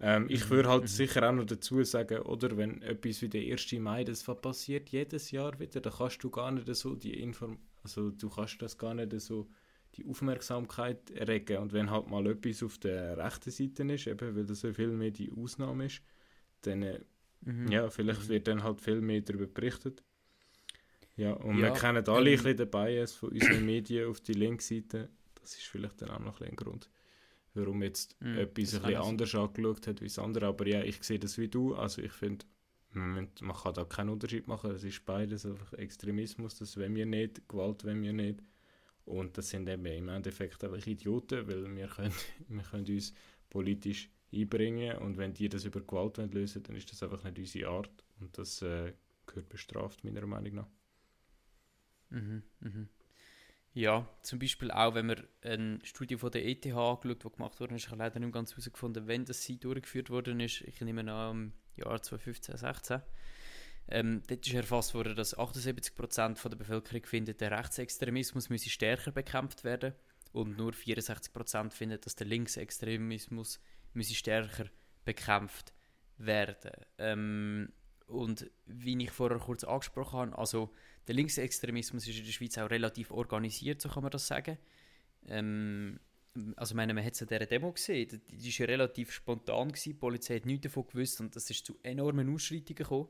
Ähm, 0.00 0.26
ich 0.28 0.48
Mhm, 0.48 0.50
würde 0.50 0.68
halt 0.68 0.88
mhm. 0.88 0.88
sicher 0.88 1.28
auch 1.28 1.32
noch 1.34 1.44
dazu 1.46 1.82
sagen, 1.84 2.18
oder 2.22 2.56
wenn 2.56 2.82
etwas 2.82 3.22
wie 3.22 3.28
der 3.28 3.42
1. 3.42 3.78
Mai, 3.80 4.04
das 4.04 4.22
passiert 4.24 4.88
jedes 4.90 5.30
Jahr 5.30 5.58
wieder, 5.58 5.80
da 5.80 5.90
kannst 5.90 6.22
du 6.24 6.30
gar 6.30 6.50
nicht 6.50 6.72
so 6.74 6.94
die 6.94 7.20
Inform 7.20 7.58
also 7.82 8.10
du 8.10 8.30
kannst 8.30 8.62
das 8.62 8.78
gar 8.78 8.94
nicht 8.94 9.12
so 9.20 9.48
die 9.96 10.06
Aufmerksamkeit 10.06 11.10
erregen 11.10 11.58
und 11.58 11.72
wenn 11.74 11.90
halt 11.90 12.08
mal 12.08 12.26
etwas 12.26 12.62
auf 12.62 12.78
der 12.78 13.16
rechten 13.18 13.50
Seite 13.50 13.84
ist, 13.92 14.06
eben 14.06 14.34
weil 14.36 14.44
das 14.46 14.60
so 14.60 14.72
viel 14.72 14.88
mehr 14.88 15.10
die 15.10 15.30
Ausnahme 15.30 15.86
ist, 15.86 16.02
dann 16.62 16.82
äh, 16.82 17.00
Mhm. 17.46 17.70
ja, 17.70 17.90
vielleicht 17.90 18.28
wird 18.28 18.48
dann 18.48 18.62
halt 18.64 18.80
viel 18.80 19.00
mehr 19.02 19.22
darüber 19.22 19.46
berichtet. 19.46 20.04
Ja, 21.16 21.32
und 21.32 21.60
Ja, 21.60 21.62
wir 21.62 21.72
kennen 21.72 22.06
alle 22.08 22.30
ähm, 22.30 22.32
ein 22.32 22.36
bisschen 22.36 22.56
den 22.56 22.70
Bias 22.70 23.12
von 23.14 23.30
unseren 23.30 23.64
Medien 23.64 24.08
auf 24.10 24.20
die 24.20 24.32
Linkseite. 24.32 25.08
Das 25.40 25.54
ist 25.54 25.64
vielleicht 25.66 26.02
dann 26.02 26.10
auch 26.10 26.18
noch 26.18 26.40
ein 26.40 26.56
Grund, 26.56 26.88
warum 27.54 27.82
jetzt 27.82 28.16
Mm, 28.20 28.36
etwas 28.38 28.72
das 28.72 28.80
ein 28.80 28.86
bisschen 28.88 29.02
anders 29.02 29.34
angeschaut 29.34 29.86
hat 29.86 30.00
wie 30.00 30.06
das 30.06 30.18
andere. 30.18 30.46
Aber 30.46 30.66
ja, 30.66 30.82
ich 30.82 31.02
sehe 31.02 31.18
das 31.18 31.38
wie 31.38 31.48
du. 31.48 31.74
Also 31.74 32.02
ich 32.02 32.12
finde, 32.12 32.44
man, 32.92 33.28
man 33.40 33.56
kann 33.56 33.74
da 33.74 33.84
keinen 33.84 34.10
Unterschied 34.10 34.46
machen. 34.46 34.70
Es 34.72 34.84
ist 34.84 35.04
beides 35.04 35.46
einfach 35.46 35.72
Extremismus. 35.74 36.58
Das 36.58 36.76
wollen 36.76 36.94
wir 36.94 37.06
nicht, 37.06 37.48
Gewalt 37.48 37.84
wollen 37.84 38.02
wir 38.02 38.12
nicht. 38.12 38.40
Und 39.04 39.36
das 39.36 39.50
sind 39.50 39.68
eben 39.68 39.84
im 39.86 40.08
Endeffekt 40.08 40.64
einfach 40.64 40.86
Idioten, 40.86 41.46
weil 41.46 41.76
wir 41.76 41.88
können, 41.88 42.14
wir 42.48 42.62
können 42.62 42.86
uns 42.86 43.12
politisch 43.50 44.10
einbringen 44.32 44.98
und 44.98 45.16
wenn 45.16 45.32
die 45.32 45.48
das 45.48 45.64
über 45.64 45.80
Gewalt 45.80 46.18
wollen 46.18 46.32
lösen 46.32 46.62
dann 46.64 46.74
ist 46.74 46.90
das 46.90 47.02
einfach 47.02 47.22
nicht 47.22 47.38
unsere 47.38 47.68
Art 47.68 48.04
und 48.20 48.36
das 48.36 48.62
äh, 48.62 48.92
gehört 49.26 49.48
bestraft, 49.48 50.02
meiner 50.02 50.26
Meinung 50.26 50.54
nach. 50.54 50.68
Mhm, 52.10 52.42
mhm. 52.60 52.88
Ja, 53.74 54.08
zum 54.22 54.38
Beispiel 54.38 54.70
auch, 54.70 54.94
wenn 54.94 55.06
man 55.06 55.26
eine 55.42 55.80
Studie 55.82 56.16
von 56.16 56.30
der 56.30 56.46
ETH 56.46 56.64
angeschaut, 56.64 57.24
die 57.24 57.28
gemacht 57.28 57.58
wurde, 57.58 57.74
ich 57.74 57.88
habe 57.88 57.98
leider 57.98 58.20
nicht 58.20 58.32
ganz 58.32 58.52
herausgefunden, 58.52 59.08
wenn 59.08 59.24
das 59.24 59.42
sie 59.42 59.58
durchgeführt 59.58 60.10
worden 60.10 60.38
ist. 60.38 60.60
Ich 60.60 60.80
nehme 60.80 61.12
an, 61.12 61.52
im 61.76 61.84
Jahr 61.84 62.00
2015, 62.00 62.56
16. 62.56 63.02
Ähm, 63.88 64.22
dort 64.28 64.46
ist 64.46 64.54
erfasst 64.54 64.94
worden, 64.94 65.16
dass 65.16 65.36
78% 65.36 66.36
von 66.36 66.50
der 66.52 66.58
Bevölkerung 66.58 67.04
findet, 67.04 67.40
der 67.40 67.50
Rechtsextremismus 67.50 68.48
müsse 68.48 68.70
stärker 68.70 69.10
bekämpft 69.10 69.64
werden 69.64 69.92
und 70.32 70.56
nur 70.56 70.72
64% 70.72 71.72
finden, 71.72 72.00
dass 72.00 72.14
der 72.14 72.28
Linksextremismus 72.28 73.60
müsse 73.92 74.14
stärker 74.14 74.66
bekämpft 75.04 75.74
werden. 76.16 76.70
Ähm, 76.98 77.72
und 78.06 78.48
wie 78.66 79.02
ich 79.02 79.10
vorher 79.10 79.38
kurz 79.38 79.64
angesprochen 79.64 80.30
habe, 80.30 80.38
also 80.38 80.72
der 81.06 81.14
Linksextremismus 81.14 82.08
ist 82.08 82.18
in 82.18 82.24
der 82.24 82.32
Schweiz 82.32 82.58
auch 82.58 82.70
relativ 82.70 83.10
organisiert, 83.10 83.80
so 83.80 83.88
kann 83.88 84.02
man 84.02 84.12
das 84.12 84.26
sagen. 84.26 84.58
Ähm, 85.26 86.00
also 86.56 86.74
meine, 86.74 86.94
man 86.94 87.04
hat 87.04 87.14
es 87.14 87.22
an 87.22 87.28
dieser 87.28 87.46
Demo 87.46 87.72
gesehen, 87.72 88.20
die, 88.28 88.48
ist 88.48 88.58
ja 88.58 88.66
relativ 88.66 89.12
spontan 89.12 89.68
gewesen, 89.68 89.90
die 89.90 89.94
Polizei 89.94 90.36
hat 90.36 90.46
nichts 90.46 90.64
davon 90.64 90.86
gewusst 90.86 91.20
und 91.20 91.36
es 91.36 91.48
ist 91.50 91.64
zu 91.64 91.78
enormen 91.82 92.32
Ausschreitungen 92.32 92.74
gekommen. 92.74 93.08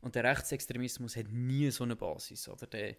Und 0.00 0.14
der 0.14 0.24
Rechtsextremismus 0.24 1.16
hat 1.16 1.28
nie 1.30 1.70
so 1.70 1.84
eine 1.84 1.96
Basis, 1.96 2.48
oder? 2.48 2.66
Der, 2.66 2.96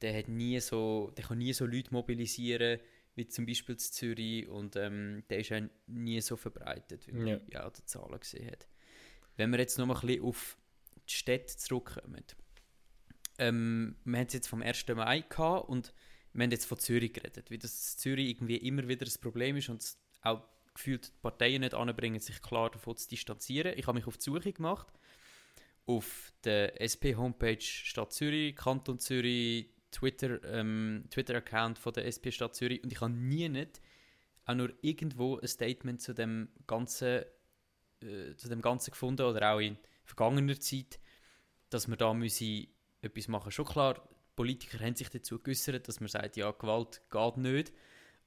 der, 0.00 0.16
hat 0.16 0.28
nie 0.28 0.58
so, 0.60 1.12
der 1.16 1.24
kann 1.24 1.38
nie 1.38 1.52
so 1.52 1.66
Leute 1.66 1.92
mobilisieren, 1.92 2.80
wie 3.16 3.26
zum 3.26 3.44
Beispiel 3.44 3.74
in 3.74 3.78
Zürich 3.78 4.48
und 4.48 4.76
ähm, 4.76 5.24
der 5.28 5.40
ist 5.40 5.52
auch 5.52 5.60
nie 5.86 6.20
so 6.20 6.36
verbreitet, 6.36 7.06
wie 7.06 7.12
man 7.12 7.26
Ja. 7.26 7.40
ja 7.50 7.66
auch 7.66 7.72
die 7.72 7.84
Zahlen 7.84 8.18
gesehen 8.18 8.50
hat. 8.50 8.68
Wenn 9.36 9.50
wir 9.50 9.58
jetzt 9.58 9.78
noch 9.78 9.86
mal 9.86 9.94
ein 9.96 10.06
bisschen 10.06 10.24
auf 10.24 10.56
die 11.08 11.14
Städte 11.14 11.56
zurückkommen. 11.56 12.24
Ähm, 13.40 13.96
wir 14.04 14.18
haben 14.18 14.26
es 14.26 14.34
jetzt 14.34 14.48
vom 14.48 14.62
1. 14.62 14.86
Mai 14.88 15.24
gehabt 15.28 15.68
und 15.68 15.94
wir 16.32 16.44
haben 16.44 16.50
jetzt 16.50 16.66
von 16.66 16.78
Zürich 16.78 17.12
geredet, 17.12 17.50
wie 17.50 17.58
das 17.58 17.96
Zürich 17.96 18.28
irgendwie 18.28 18.56
immer 18.56 18.86
wieder 18.86 19.06
ein 19.06 19.20
Problem 19.20 19.56
ist 19.56 19.68
und 19.70 19.84
auch 20.22 20.42
gefühlt 20.74 21.08
die 21.08 21.20
Parteien 21.22 21.62
nicht 21.62 21.74
anbringen, 21.74 22.20
sich 22.20 22.40
klar 22.42 22.70
davon 22.70 22.96
zu 22.96 23.08
distanzieren. 23.08 23.72
Ich 23.76 23.86
habe 23.86 23.98
mich 23.98 24.06
auf 24.06 24.18
die 24.18 24.24
Suche 24.24 24.52
gemacht 24.52 24.86
auf 25.86 26.32
der 26.44 26.80
SP-Homepage 26.80 27.60
Stadt 27.60 28.12
Zürich, 28.12 28.54
Kanton 28.54 28.98
Zürich, 28.98 29.70
Twitter, 29.90 30.42
ähm, 30.44 31.04
Twitter-Account 31.10 31.78
von 31.78 31.92
der 31.92 32.06
SP 32.06 32.30
Stadt 32.30 32.54
Zürich 32.54 32.84
und 32.84 32.92
ich 32.92 33.00
habe 33.00 33.12
nie 33.12 33.48
nicht 33.48 33.80
auch 34.44 34.54
nur 34.54 34.72
irgendwo 34.82 35.38
ein 35.38 35.48
Statement 35.48 36.00
zu 36.00 36.14
dem 36.14 36.48
ganzen, 36.66 37.24
äh, 38.02 38.36
zu 38.36 38.48
dem 38.48 38.62
Ganzen 38.62 38.90
gefunden 38.90 39.22
oder 39.22 39.52
auch 39.52 39.58
in 39.58 39.78
vergangener 40.04 40.60
Zeit, 40.60 41.00
dass 41.70 41.88
wir 41.88 41.96
da 41.96 42.14
müssen 42.14 42.68
etwas 43.02 43.28
machen. 43.28 43.50
Schon 43.50 43.66
klar, 43.66 44.08
Politiker 44.36 44.84
haben 44.84 44.94
sich 44.94 45.08
dazu 45.08 45.38
geäußert, 45.38 45.86
dass 45.88 46.00
man 46.00 46.08
sagt, 46.08 46.36
ja, 46.36 46.50
Gewalt 46.50 47.02
geht 47.10 47.36
nicht, 47.36 47.72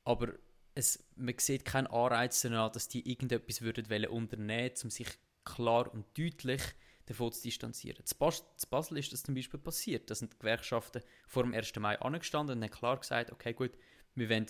aber 0.03 0.33
es, 0.75 1.03
man 1.15 1.36
sieht 1.38 1.65
keinen 1.65 1.88
Anreiz 1.88 2.41
danach, 2.41 2.71
dass 2.71 2.88
die 2.88 3.09
irgendetwas 3.09 3.62
würden 3.62 3.89
wollen 3.89 4.07
unternehmen, 4.07 4.73
um 4.83 4.89
sich 4.89 5.07
klar 5.43 5.91
und 5.93 6.05
deutlich 6.17 6.62
davon 7.05 7.31
zu 7.31 7.43
distanzieren. 7.43 8.05
Zu, 8.05 8.15
Bas 8.17 8.43
Basel 8.69 8.97
ist 8.97 9.12
das 9.13 9.23
zum 9.23 9.36
Beispiel 9.36 9.59
passiert. 9.59 10.09
Da 10.09 10.15
sind 10.15 10.33
die 10.33 10.39
Gewerkschaften 10.39 11.03
vor 11.27 11.43
dem 11.43 11.53
1. 11.53 11.75
Mai 11.77 11.99
angestanden 11.99 12.57
und 12.57 12.63
haben 12.63 12.71
klar 12.71 12.97
gesagt, 12.97 13.31
okay 13.31 13.53
gut, 13.53 13.71
wir 14.15 14.29
wollen 14.29 14.47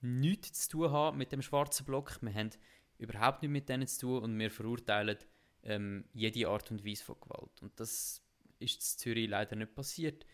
nichts 0.00 0.68
zu 0.68 0.78
tun 0.78 0.92
haben 0.92 1.18
mit 1.18 1.32
dem 1.32 1.42
schwarzen 1.42 1.84
Block, 1.84 2.18
wir 2.20 2.34
haben 2.34 2.50
überhaupt 2.98 3.42
nichts 3.42 3.52
mit 3.52 3.68
denen 3.68 3.86
zu 3.86 4.00
tun 4.00 4.22
und 4.22 4.38
wir 4.38 4.50
verurteilen 4.50 5.18
ähm, 5.62 6.04
jede 6.12 6.48
Art 6.48 6.70
und 6.70 6.84
Weise 6.84 7.04
von 7.04 7.20
Gewalt. 7.20 7.62
Und 7.62 7.78
das 7.80 8.22
ist 8.58 8.76
in 8.76 8.98
Zürich 8.98 9.28
leider 9.28 9.56
nicht 9.56 9.74
passiert. 9.74 10.26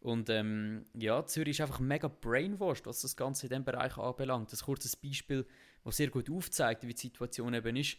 Und 0.00 0.28
ähm, 0.28 0.84
ja, 0.94 1.24
Zürich 1.24 1.58
ist 1.58 1.60
einfach 1.62 1.80
mega 1.80 2.08
brainwashed, 2.08 2.86
was 2.86 3.00
das 3.00 3.16
Ganze 3.16 3.46
in 3.46 3.50
diesem 3.50 3.64
Bereich 3.64 3.96
anbelangt. 3.96 4.52
Ein 4.52 4.58
kurzes 4.58 4.96
Beispiel, 4.96 5.46
das 5.82 5.96
sehr 5.96 6.10
gut 6.10 6.30
aufzeigt, 6.30 6.86
wie 6.86 6.92
die 6.92 7.00
Situation 7.00 7.54
eben 7.54 7.76
ist. 7.76 7.96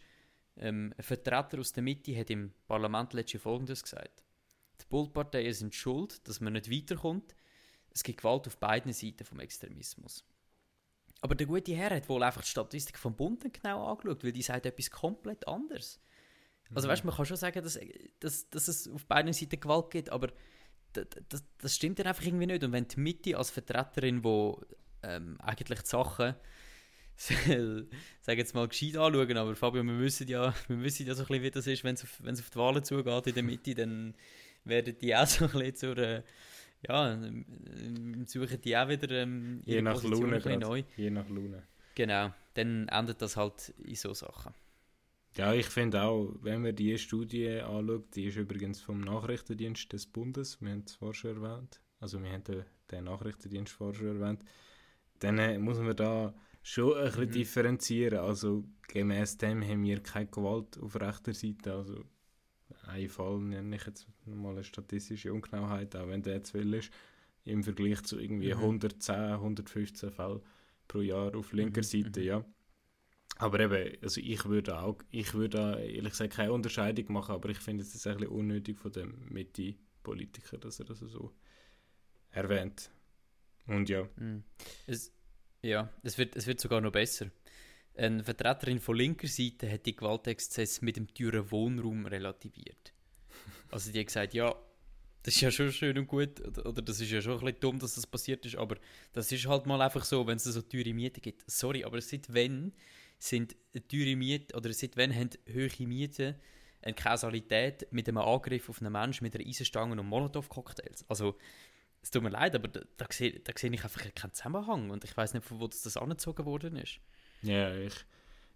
Ähm, 0.56 0.94
ein 0.96 1.02
Vertreter 1.02 1.58
aus 1.58 1.72
der 1.72 1.82
Mitte 1.82 2.16
hat 2.16 2.30
im 2.30 2.52
Parlament 2.68 3.12
letztes 3.12 3.42
Folgendes 3.42 3.82
gesagt. 3.82 4.24
Die 4.80 4.86
Bullparteien 4.88 5.52
sind 5.52 5.74
schuld, 5.74 6.26
dass 6.28 6.40
man 6.40 6.52
nicht 6.52 6.70
weiterkommt. 6.70 7.34
Es 7.90 8.02
gibt 8.02 8.18
Gewalt 8.18 8.46
auf 8.46 8.58
beiden 8.58 8.92
Seiten 8.92 9.24
vom 9.24 9.40
Extremismus. 9.40 10.24
Aber 11.22 11.34
der 11.34 11.46
gute 11.46 11.74
Herr 11.74 11.90
hat 11.90 12.08
wohl 12.08 12.22
einfach 12.22 12.42
die 12.42 12.48
Statistik 12.48 12.98
vom 12.98 13.16
Bund 13.16 13.42
genau 13.52 13.86
angeschaut, 13.86 14.22
weil 14.22 14.32
die 14.32 14.42
sagt 14.42 14.66
etwas 14.66 14.90
komplett 14.90 15.48
anderes. 15.48 15.98
Also 16.74 16.88
weißt, 16.88 17.04
man 17.04 17.14
kann 17.14 17.26
schon 17.26 17.36
sagen, 17.36 17.62
dass, 17.62 17.78
dass, 18.20 18.50
dass 18.50 18.68
es 18.68 18.88
auf 18.88 19.06
beiden 19.06 19.32
Seiten 19.32 19.60
Gewalt 19.60 19.90
gibt, 19.90 20.10
aber 20.10 20.28
das, 20.92 21.06
das, 21.28 21.44
das 21.58 21.74
stimmt 21.74 21.98
dann 21.98 22.06
einfach 22.06 22.24
irgendwie 22.24 22.46
nicht. 22.46 22.64
Und 22.64 22.72
wenn 22.72 22.88
die 22.88 23.00
Mitte 23.00 23.36
als 23.36 23.50
Vertreterin, 23.50 24.24
wo 24.24 24.60
ähm, 25.02 25.38
eigentlich 25.40 25.80
die 25.80 25.86
Sachen 25.86 26.34
soll, 27.16 27.88
sag 28.20 28.38
jetzt 28.38 28.54
mal, 28.54 28.68
gescheit 28.68 28.96
anschauen, 28.96 29.36
aber 29.36 29.54
Fabio, 29.54 29.82
wir 29.82 29.98
wissen 29.98 30.28
ja, 30.28 30.54
wir 30.68 30.82
wissen 30.82 31.06
ja 31.06 31.14
so 31.14 31.22
ein 31.22 31.28
bisschen, 31.28 31.42
wie 31.42 31.50
das 31.50 31.66
ist, 31.66 31.84
wenn 31.84 31.94
es 31.94 32.02
auf, 32.02 32.20
wenn's 32.22 32.40
auf 32.40 32.50
die 32.50 32.58
Wahlen 32.58 32.84
zugeht 32.84 33.26
in 33.26 33.34
der 33.34 33.42
Mitte, 33.42 33.74
dann 33.74 34.14
werden 34.64 34.96
die 35.00 35.14
auch 35.14 35.26
so 35.26 35.44
ein 35.44 35.50
bisschen 35.52 35.74
zur, 35.74 35.98
äh, 35.98 36.22
ja, 36.86 37.12
ähm, 37.12 38.24
suchen 38.26 38.60
die 38.60 38.76
auch 38.76 38.88
wieder 38.88 39.10
ähm, 39.22 39.62
Je 39.64 39.82
nach 39.82 39.94
Position 39.94 40.30
grad. 40.38 40.60
neu. 40.60 40.82
Je 40.96 41.10
nach 41.10 41.28
Laune. 41.28 41.62
Genau, 41.94 42.32
dann 42.54 42.88
endet 42.88 43.22
das 43.22 43.36
halt 43.36 43.72
in 43.84 43.94
so 43.94 44.12
Sachen. 44.12 44.52
Ja, 45.36 45.52
ich 45.52 45.66
finde 45.66 46.02
auch, 46.02 46.34
wenn 46.40 46.62
man 46.62 46.74
die 46.74 46.96
Studie 46.98 47.48
anschaut, 47.60 48.14
die 48.14 48.24
ist 48.26 48.36
übrigens 48.36 48.80
vom 48.80 49.00
Nachrichtendienst 49.00 49.92
des 49.92 50.06
Bundes, 50.06 50.60
wir 50.62 50.70
haben 50.70 50.84
es 50.86 50.94
vorher 50.94 51.14
schon 51.14 51.42
erwähnt, 51.42 51.80
also 52.00 52.22
wir 52.22 52.32
haben 52.32 52.44
den, 52.44 52.64
den 52.90 53.04
Nachrichtendienst 53.04 53.72
vorher 53.72 53.94
schon 53.94 54.20
erwähnt, 54.20 54.42
dann 55.20 55.38
äh, 55.38 55.58
muss 55.58 55.78
man 55.78 55.96
da 55.96 56.34
schon 56.62 56.94
ein 56.98 57.04
bisschen 57.06 57.30
Mhm. 57.30 57.32
differenzieren. 57.32 58.18
Also 58.20 58.64
gemäß 58.88 59.38
dem 59.38 59.62
haben 59.62 59.84
wir 59.84 60.00
keine 60.02 60.26
Gewalt 60.28 60.78
auf 60.80 60.96
rechter 61.00 61.34
Seite. 61.34 61.74
Also 61.74 62.04
ein 62.86 63.08
Fall 63.08 63.38
nenne 63.40 63.76
ich 63.76 63.86
jetzt 63.86 64.08
nochmal 64.26 64.52
eine 64.54 64.64
statistische 64.64 65.32
Ungenauheit, 65.32 65.96
auch 65.96 66.08
wenn 66.08 66.22
der 66.22 66.42
zu 66.44 66.58
viel 66.58 66.74
ist, 66.74 66.90
im 67.44 67.62
Vergleich 67.64 68.02
zu 68.04 68.18
irgendwie 68.20 68.54
Mhm. 68.54 68.60
110, 68.60 69.40
115 69.40 70.10
Fällen 70.12 70.40
pro 70.88 71.00
Jahr 71.02 71.34
auf 71.36 71.52
linker 71.52 71.82
Mhm, 71.82 71.84
Seite, 71.84 72.20
mhm. 72.20 72.22
ja. 72.22 72.44
Aber 73.38 73.60
eben, 73.60 74.02
also 74.02 74.20
ich 74.20 74.44
würde 74.46 74.78
auch, 74.78 74.98
ich 75.10 75.34
würde 75.34 75.78
ehrlich 75.82 76.12
gesagt 76.12 76.34
keine 76.34 76.52
Unterscheidung 76.52 77.12
machen, 77.12 77.34
aber 77.34 77.50
ich 77.50 77.58
finde 77.58 77.82
es 77.82 78.06
ein 78.06 78.16
bisschen 78.16 78.32
unnötig 78.32 78.78
von 78.78 78.92
dem 78.92 79.14
Mitte-Politiker, 79.28 80.56
dass 80.58 80.80
er 80.80 80.86
das 80.86 81.00
so 81.00 81.32
erwähnt. 82.30 82.90
Und 83.66 83.88
ja, 83.88 84.08
Mhm. 84.16 84.42
Es, 84.86 85.12
ja, 85.62 85.92
es 86.02 86.16
wird, 86.16 86.36
es 86.36 86.46
wird 86.46 86.60
sogar 86.60 86.80
noch 86.80 86.92
besser. 86.92 87.30
Eine 87.94 88.22
Vertreterin 88.22 88.78
von 88.80 88.96
linker 88.96 89.26
Seite 89.26 89.70
hat 89.70 89.86
die 89.86 89.96
Gewaltexzess 89.96 90.82
mit 90.82 90.96
dem 90.96 91.12
teuren 91.12 91.50
Wohnraum 91.50 92.06
relativiert. 92.06 92.92
Also 93.70 93.90
die 93.90 94.00
hat 94.00 94.06
gesagt, 94.06 94.34
ja, 94.34 94.54
das 95.22 95.34
ist 95.34 95.40
ja 95.40 95.50
schon 95.50 95.72
schön 95.72 95.98
und 95.98 96.06
gut, 96.06 96.40
oder, 96.64 96.82
das 96.82 97.00
ist 97.00 97.10
ja 97.10 97.20
schon 97.20 97.32
ein 97.32 97.40
bisschen 97.40 97.60
dumm, 97.60 97.78
dass 97.80 97.96
das 97.96 98.06
passiert 98.06 98.46
ist, 98.46 98.56
aber 98.56 98.76
das 99.12 99.32
ist 99.32 99.46
halt 99.46 99.66
mal 99.66 99.80
einfach 99.82 100.04
so, 100.04 100.26
wenn 100.26 100.36
es 100.36 100.44
so 100.44 100.62
teure 100.62 100.94
Mieten 100.94 101.20
gibt. 101.20 101.42
Sorry, 101.50 101.82
aber 101.84 102.00
seit 102.00 102.32
wann 102.32 102.72
sind 103.18 103.56
teure 103.88 104.16
Mieten, 104.16 104.56
oder 104.56 104.72
seit 104.72 104.96
wann 104.96 105.14
haben 105.14 105.30
hohe 105.48 105.86
Mieten 105.86 106.34
eine 106.82 106.94
Kausalität 106.94 107.86
mit 107.90 108.08
einem 108.08 108.18
Angriff 108.18 108.68
auf 108.68 108.80
einen 108.80 108.92
Menschen 108.92 109.24
mit 109.24 109.34
einer 109.34 109.46
Eisenstange 109.46 110.00
und 110.00 110.06
Molotow-Cocktails? 110.06 111.04
Also, 111.08 111.36
es 112.02 112.10
tut 112.10 112.22
mir 112.22 112.30
leid, 112.30 112.54
aber 112.54 112.68
da, 112.68 112.80
da, 112.96 113.06
sehe, 113.10 113.40
da 113.40 113.52
sehe 113.56 113.72
ich 113.72 113.82
einfach 113.82 114.02
keinen 114.14 114.32
Zusammenhang 114.32 114.90
und 114.90 115.02
ich 115.04 115.16
weiß 115.16 115.34
nicht, 115.34 115.44
von 115.44 115.60
wo 115.60 115.66
das, 115.66 115.82
das 115.82 115.96
angezogen 115.96 116.44
worden 116.44 116.76
ist. 116.76 117.00
Ja, 117.42 117.74
ich, 117.74 117.94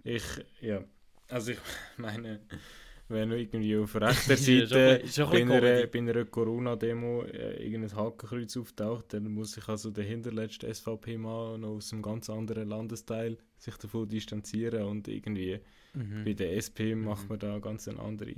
ich, 0.05 0.23
ja, 0.61 0.85
also 1.29 1.53
ich 1.53 1.59
meine, 1.97 2.41
wenn 3.11 3.33
irgendwie 3.33 3.77
auf 3.77 3.95
rechter 3.97 4.37
ja 4.37 4.67
Seite 4.67 5.03
schon 5.07 5.31
bei 5.31 5.43
einer, 5.43 5.87
bei 5.87 5.99
einer 5.99 6.25
Corona-Demo 6.25 7.25
äh, 7.25 7.63
irgendein 7.65 7.97
Hakenkreuz 7.97 8.57
auftaucht, 8.57 9.13
dann 9.13 9.31
muss 9.33 9.53
sich 9.53 9.69
also 9.69 9.91
der 9.91 10.05
hinterletzte 10.05 10.73
SVP-Mann 10.73 11.61
noch 11.61 11.77
aus 11.77 11.93
einem 11.93 12.03
ganz 12.03 12.31
anderen 12.31 12.69
Landesteil 12.69 13.39
sich 13.59 13.77
davon 13.77 14.09
distanzieren 14.09 14.85
und 14.85 15.09
irgendwie 15.09 15.61
Mhm. 15.93 16.23
bei 16.25 16.35
der 16.35 16.55
SP 16.55 16.95
macht 16.95 17.29
man 17.29 17.41
da 17.41 17.59
ganz 17.59 17.89
eine 17.89 17.99
andere 17.99 18.37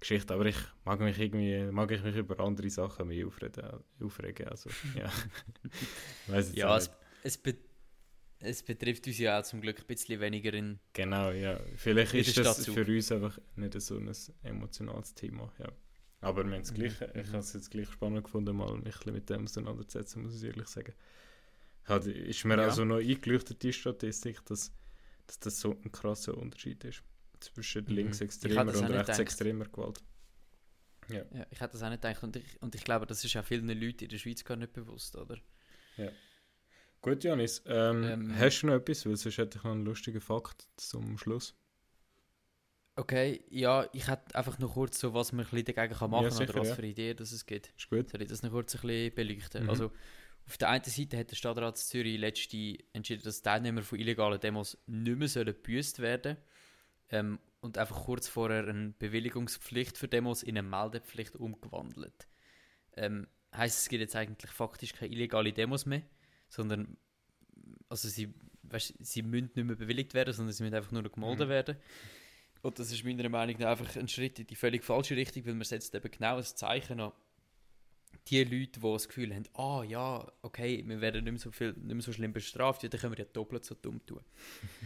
Geschichte, 0.00 0.34
aber 0.34 0.46
ich 0.46 0.56
mag 0.84 0.98
mich 1.00 1.18
irgendwie, 1.18 1.70
mag 1.70 1.90
ich 1.92 2.02
mich 2.02 2.16
über 2.16 2.40
andere 2.40 2.70
Sachen 2.70 3.06
mehr 3.08 3.26
aufregen, 3.26 3.64
aufregen 4.00 4.48
also 4.48 4.70
ja, 4.94 5.10
Ja, 6.52 6.76
es, 6.76 6.90
es, 7.22 7.40
es 8.40 8.62
betrifft 8.62 9.06
uns 9.06 9.18
ja 9.18 9.38
auch 9.40 9.42
zum 9.44 9.60
Glück 9.60 9.78
ein 9.80 9.86
bisschen 9.86 10.20
weniger 10.20 10.52
in. 10.54 10.78
Genau, 10.92 11.30
ja. 11.30 11.60
Vielleicht 11.76 12.14
ist 12.14 12.36
das 12.36 12.62
Stadt 12.62 12.74
für 12.74 12.84
uns 12.84 13.10
einfach 13.12 13.38
nicht 13.56 13.80
so 13.80 13.96
ein 13.98 14.10
emotionales 14.42 15.14
Thema. 15.14 15.52
Ja. 15.58 15.72
Aber 16.20 16.44
wir 16.44 16.58
Mhm, 16.58 16.74
gleich, 16.74 17.00
ich 17.00 17.28
habe 17.28 17.38
es 17.38 17.52
jetzt 17.52 17.70
gleich 17.70 17.88
spannend 17.90 18.24
gefunden, 18.24 18.56
mal 18.56 18.72
mich 18.76 18.78
ein 18.78 18.84
bisschen 18.84 19.12
mit 19.14 19.30
dem 19.30 19.44
auseinanderzusetzen, 19.44 20.22
muss 20.22 20.36
ich 20.36 20.44
ehrlich 20.44 20.66
sagen. 20.68 20.92
Hat, 21.84 22.06
ist 22.06 22.44
mir 22.44 22.56
Ja. 22.58 22.64
also 22.64 22.84
noch 22.84 22.98
eingeleuchtet, 22.98 23.62
die 23.62 23.72
Statistik, 23.72 24.44
dass, 24.46 24.72
dass 25.26 25.38
das 25.40 25.60
so 25.60 25.72
ein 25.84 25.90
krasser 25.92 26.36
Unterschied 26.36 26.84
ist 26.84 27.02
zwischen 27.40 27.84
Mhm. 27.84 27.94
Linksextremer 27.94 28.74
und 28.76 28.90
rechtsextremer 28.90 29.66
Gewalt. 29.66 30.00
Ja, 31.08 31.24
ich 31.50 31.60
hätte 31.60 31.72
das 31.72 31.82
auch 31.82 31.88
nicht 31.90 32.02
gedacht 32.02 32.22
und 32.22 32.36
ich, 32.36 32.60
und 32.60 32.74
ich 32.74 32.84
glaube, 32.84 33.06
das 33.06 33.24
ist 33.24 33.34
auch 33.36 33.44
vielen 33.44 33.68
Leuten 33.68 34.04
in 34.04 34.10
der 34.10 34.18
Schweiz 34.18 34.44
gar 34.44 34.56
nicht 34.56 34.72
bewusst, 34.74 35.16
oder? 35.16 35.38
Gut, 37.02 37.24
Janis, 37.24 37.62
ähm, 37.66 38.02
Ähm, 38.04 38.38
hast 38.38 38.62
du 38.62 38.66
noch 38.68 38.74
etwas? 38.74 39.06
Weil 39.06 39.16
sonst 39.16 39.38
hätte 39.38 39.58
ich 39.58 39.64
noch 39.64 39.72
einen 39.72 39.84
lustigen 39.84 40.20
Fakt 40.20 40.68
zum 40.76 41.16
Schluss. 41.18 41.54
Okay, 42.96 43.44
ja, 43.48 43.86
ich 43.92 44.08
hätte 44.08 44.34
einfach 44.34 44.58
noch 44.58 44.74
kurz 44.74 44.98
so, 44.98 45.14
was 45.14 45.30
man 45.32 45.44
ein 45.46 45.50
bisschen 45.50 45.72
dagegen 45.72 45.94
kann 45.94 46.10
machen 46.10 46.24
Ja, 46.24 46.30
sicher, 46.32 46.50
oder 46.50 46.60
was 46.62 46.68
ja. 46.70 46.74
für 46.74 46.84
Ideen 46.86 47.16
das 47.16 47.30
es 47.30 47.46
gibt. 47.46 47.72
Ist 47.76 47.88
gut? 47.88 48.10
Soll 48.10 48.22
ich 48.22 48.28
das 48.28 48.42
noch 48.42 48.50
kurz 48.50 48.74
ein 48.74 48.80
bisschen 48.80 49.14
beleuchten? 49.14 49.62
Mhm. 49.64 49.70
Also, 49.70 49.92
auf 50.46 50.58
der 50.58 50.70
einen 50.70 50.82
Seite 50.82 51.16
hat 51.18 51.30
der 51.30 51.36
Stadtrat 51.36 51.78
Zürich 51.78 52.18
letzte 52.18 52.78
entschieden, 52.92 53.22
dass 53.22 53.42
Teilnehmer 53.42 53.82
von 53.82 53.98
illegalen 54.00 54.40
Demos 54.40 54.76
nicht 54.86 55.18
mehr 55.18 55.28
sollen 55.28 55.46
gebüßt 55.46 56.00
werden 56.00 56.38
ähm, 57.10 57.38
und 57.60 57.78
einfach 57.78 58.04
kurz 58.04 58.26
vorher 58.28 58.66
eine 58.66 58.94
Bewilligungspflicht 58.98 59.96
für 59.96 60.08
Demos 60.08 60.42
in 60.42 60.58
eine 60.58 60.66
Meldepflicht 60.66 61.36
umgewandelt. 61.36 62.26
Ähm, 62.96 63.28
heißt, 63.54 63.78
es 63.78 63.88
gibt 63.88 64.00
jetzt 64.00 64.16
eigentlich 64.16 64.50
faktisch 64.50 64.92
keine 64.92 65.12
illegale 65.12 65.52
Demos 65.52 65.86
mehr, 65.86 66.02
sondern 66.48 66.96
also 67.88 68.08
sie, 68.08 68.32
weißt, 68.64 68.94
sie 69.00 69.22
müssen 69.22 69.50
nicht 69.54 69.64
mehr 69.64 69.76
bewilligt 69.76 70.14
werden, 70.14 70.32
sondern 70.34 70.52
sie 70.52 70.62
müssen 70.62 70.74
einfach 70.74 70.92
nur 70.92 71.02
noch 71.02 71.12
gemeldet 71.12 71.46
Mhm. 71.46 71.50
werden. 71.50 71.76
Und 72.62 72.78
das 72.78 72.90
ist 72.90 73.04
meiner 73.04 73.28
Meinung 73.28 73.56
nach 73.58 73.68
einfach 73.78 73.96
ein 73.96 74.08
Schritt 74.08 74.38
in 74.40 74.46
die 74.46 74.56
völlig 74.56 74.84
falsche 74.84 75.16
Richtung, 75.16 75.46
weil 75.46 75.54
man 75.54 75.64
setzt 75.64 75.94
eben 75.94 76.10
genau 76.10 76.36
ein 76.36 76.42
Zeichen 76.44 77.00
an 77.00 77.12
die 78.26 78.42
Leute, 78.44 78.80
die 78.80 78.92
das 78.92 79.08
Gefühl 79.08 79.34
haben, 79.34 79.44
ah 79.54 79.84
ja, 79.84 80.30
okay, 80.42 80.82
wir 80.86 81.00
werden 81.00 81.24
nicht 81.24 81.32
mehr 81.32 81.40
so, 81.40 81.50
viel, 81.50 81.72
nicht 81.72 81.84
mehr 81.94 82.00
so 82.02 82.12
schlimm 82.12 82.32
bestraft, 82.32 82.82
ja, 82.82 82.88
dann 82.88 83.00
können 83.00 83.16
wir 83.16 83.24
ja 83.24 83.30
doppelt 83.32 83.64
so 83.64 83.74
dumm 83.74 84.04
tun. 84.04 84.20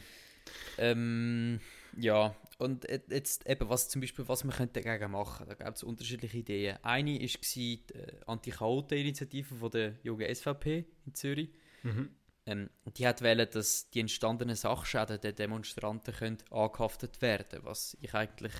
ähm, 0.79 1.61
ja, 1.97 2.35
und 2.59 2.89
et- 2.89 3.11
jetzt 3.11 3.47
eben, 3.47 3.69
was 3.69 3.89
zum 3.89 4.01
Beispiel, 4.01 4.27
was 4.29 4.45
man 4.45 4.57
könnte 4.57 4.81
dagegen 4.81 5.11
machen, 5.13 5.47
da 5.47 5.55
gab 5.55 5.75
es 5.75 5.83
unterschiedliche 5.83 6.39
Ideen. 6.39 6.79
Eine 6.83 7.21
war 7.21 7.29
die 7.55 7.83
äh, 7.95 8.21
Anti-Chaoten-Initiative 8.27 9.55
von 9.57 9.71
der 9.71 9.95
jungen 10.03 10.27
SVP 10.27 10.87
in 11.07 11.15
Zürich. 11.15 11.51
Mhm. 11.83 12.11
Ähm, 12.47 12.71
die 12.97 13.07
hat 13.07 13.23
wählen, 13.23 13.49
dass 13.51 13.91
die 13.91 14.01
entstandenen 14.01 14.57
Sachschäden 14.57 15.21
der 15.21 15.33
Demonstranten 15.33 16.15
können 16.15 16.39
angehaftet 16.51 17.21
werden, 17.23 17.61
was 17.65 17.97
ich 18.01 18.15
eigentlich 18.15 18.53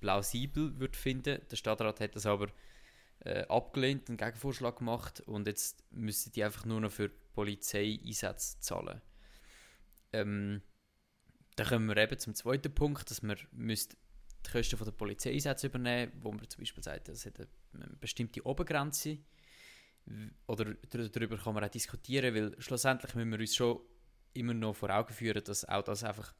plausibel 0.00 0.78
würde 0.78 0.96
finden. 0.98 1.40
Der 1.50 1.56
Stadtrat 1.56 2.00
hat 2.00 2.16
das 2.16 2.26
aber 2.26 2.48
äh, 3.20 3.44
abgelehnt, 3.48 4.08
einen 4.08 4.18
Gegenvorschlag 4.18 4.78
gemacht 4.78 5.20
und 5.22 5.46
jetzt 5.46 5.84
müssen 5.92 6.32
die 6.32 6.44
einfach 6.44 6.66
nur 6.66 6.80
noch 6.80 6.92
für 6.92 7.10
Polizeieinsätze 7.34 8.60
zahlen. 8.60 9.02
Ähm, 10.12 10.62
dann 11.60 11.68
kommen 11.68 11.88
wir 11.88 11.96
eben 11.98 12.18
zum 12.18 12.34
zweiten 12.34 12.74
Punkt, 12.74 13.10
dass 13.10 13.20
man 13.22 13.36
müsste 13.52 13.94
die 14.46 14.50
Kosten 14.50 14.78
von 14.78 14.86
der 14.86 14.92
Polizeieinsätze 14.92 15.66
übernehmen, 15.66 16.10
wo 16.22 16.32
man 16.32 16.48
zum 16.48 16.62
Beispiel 16.62 16.82
sagt, 16.82 17.10
es 17.10 17.26
hat 17.26 17.38
eine 17.38 17.86
bestimmte 18.00 18.46
Obergrenze 18.46 19.18
oder 20.46 20.74
darüber 20.88 21.36
kann 21.36 21.52
man 21.52 21.62
auch 21.62 21.68
diskutieren, 21.68 22.34
weil 22.34 22.56
schlussendlich 22.62 23.14
müssen 23.14 23.32
wir 23.32 23.40
uns 23.40 23.54
schon 23.54 23.78
immer 24.32 24.54
noch 24.54 24.74
vor 24.74 24.88
Augen 24.88 25.12
führen, 25.12 25.44
dass 25.44 25.66
auch 25.66 25.82
das 25.82 26.02
einfach, 26.02 26.32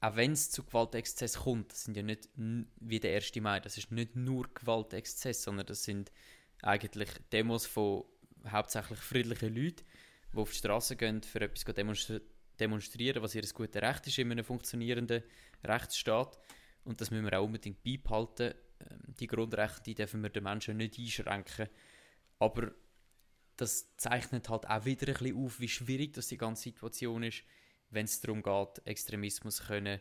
auch 0.00 0.14
wenn 0.14 0.32
es 0.32 0.50
zu 0.50 0.62
Gewaltexzess 0.62 1.38
kommt, 1.38 1.72
das 1.72 1.84
sind 1.84 1.96
ja 1.96 2.02
nicht 2.02 2.28
wie 2.80 3.00
der 3.00 3.14
1. 3.14 3.34
Mai, 3.36 3.60
das 3.60 3.78
ist 3.78 3.90
nicht 3.92 4.14
nur 4.14 4.52
Gewaltexzess, 4.52 5.42
sondern 5.42 5.64
das 5.64 5.84
sind 5.84 6.12
eigentlich 6.60 7.08
Demos 7.32 7.64
von 7.64 8.04
hauptsächlich 8.46 8.98
friedlichen 8.98 9.54
Leuten, 9.54 9.86
die 10.34 10.36
auf 10.36 10.50
die 10.50 10.58
Straße 10.58 10.96
gehen, 10.96 11.22
für 11.22 11.40
etwas 11.40 11.64
demonstri 11.74 12.20
demonstrieren, 12.58 13.22
was 13.22 13.34
ihr 13.34 13.42
gutes 13.42 13.82
Recht 13.82 14.06
ist 14.06 14.18
in 14.18 14.30
einem 14.30 14.44
funktionierenden 14.44 15.22
Rechtsstaat. 15.64 16.38
Und 16.84 17.00
das 17.00 17.10
müssen 17.10 17.24
wir 17.24 17.38
auch 17.38 17.44
unbedingt 17.44 17.82
beibehalten. 17.82 18.54
Ähm, 18.80 19.14
Die 19.20 19.26
Grundrechte 19.26 19.82
die 19.84 19.94
dürfen 19.94 20.22
wir 20.22 20.30
den 20.30 20.44
Menschen 20.44 20.76
nicht 20.76 20.98
einschränken. 20.98 21.68
Aber 22.38 22.72
das 23.56 23.96
zeichnet 23.96 24.48
halt 24.48 24.68
auch 24.68 24.84
wieder 24.84 25.08
ein 25.08 25.14
bisschen 25.14 25.36
auf, 25.36 25.60
wie 25.60 25.68
schwierig 25.68 26.14
das 26.14 26.28
die 26.28 26.38
ganze 26.38 26.64
Situation 26.64 27.22
ist, 27.22 27.44
wenn 27.90 28.06
es 28.06 28.20
darum 28.20 28.42
geht, 28.42 28.86
Extremismus 28.86 29.66
können, 29.66 30.00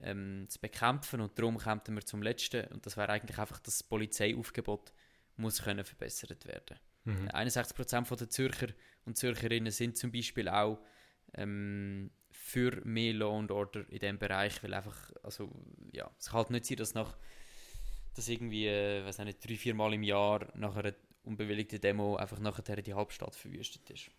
ähm, 0.00 0.46
zu 0.48 0.60
bekämpfen. 0.60 1.20
Und 1.20 1.38
darum 1.38 1.58
kommen 1.58 1.82
wir 1.88 2.06
zum 2.06 2.22
Letzten. 2.22 2.66
Und 2.68 2.86
das 2.86 2.96
wäre 2.96 3.10
eigentlich 3.10 3.38
einfach, 3.38 3.58
dass 3.58 3.78
das 3.78 3.82
Polizeiaufgebot 3.82 4.92
muss 5.36 5.62
können 5.62 5.84
verbessert 5.84 6.46
werden. 6.46 6.78
Mhm. 7.04 7.28
61% 7.28 8.16
der 8.16 8.30
Zürcher 8.30 8.68
und 9.04 9.16
Zürcherinnen 9.16 9.72
sind 9.72 9.96
zum 9.96 10.12
Beispiel 10.12 10.48
auch 10.48 10.78
ähm, 11.34 12.10
für 12.30 12.80
mehr 12.84 13.14
Law 13.14 13.38
and 13.38 13.50
Order 13.50 13.88
in 13.88 13.98
diesem 13.98 14.18
Bereich, 14.18 14.62
weil 14.62 14.74
einfach, 14.74 15.10
also 15.22 15.50
ja, 15.92 16.10
es 16.18 16.26
kann 16.26 16.38
halt 16.38 16.50
nicht 16.50 16.66
sein, 16.66 16.76
dass 16.76 16.94
nach 16.94 17.16
dass 18.14 18.28
irgendwie, 18.28 18.66
äh, 18.66 19.04
weiß 19.04 19.18
nicht, 19.18 19.46
drei, 19.46 19.56
vier 19.56 19.74
Mal 19.74 19.94
im 19.94 20.02
Jahr 20.02 20.46
nach 20.54 20.76
einer 20.76 20.94
unbewilligten 21.24 21.80
Demo 21.80 22.16
einfach 22.16 22.38
nachher 22.38 22.82
die 22.82 22.94
Halbstadt 22.94 23.34
verwüstet 23.34 23.88
ist. 23.90 24.10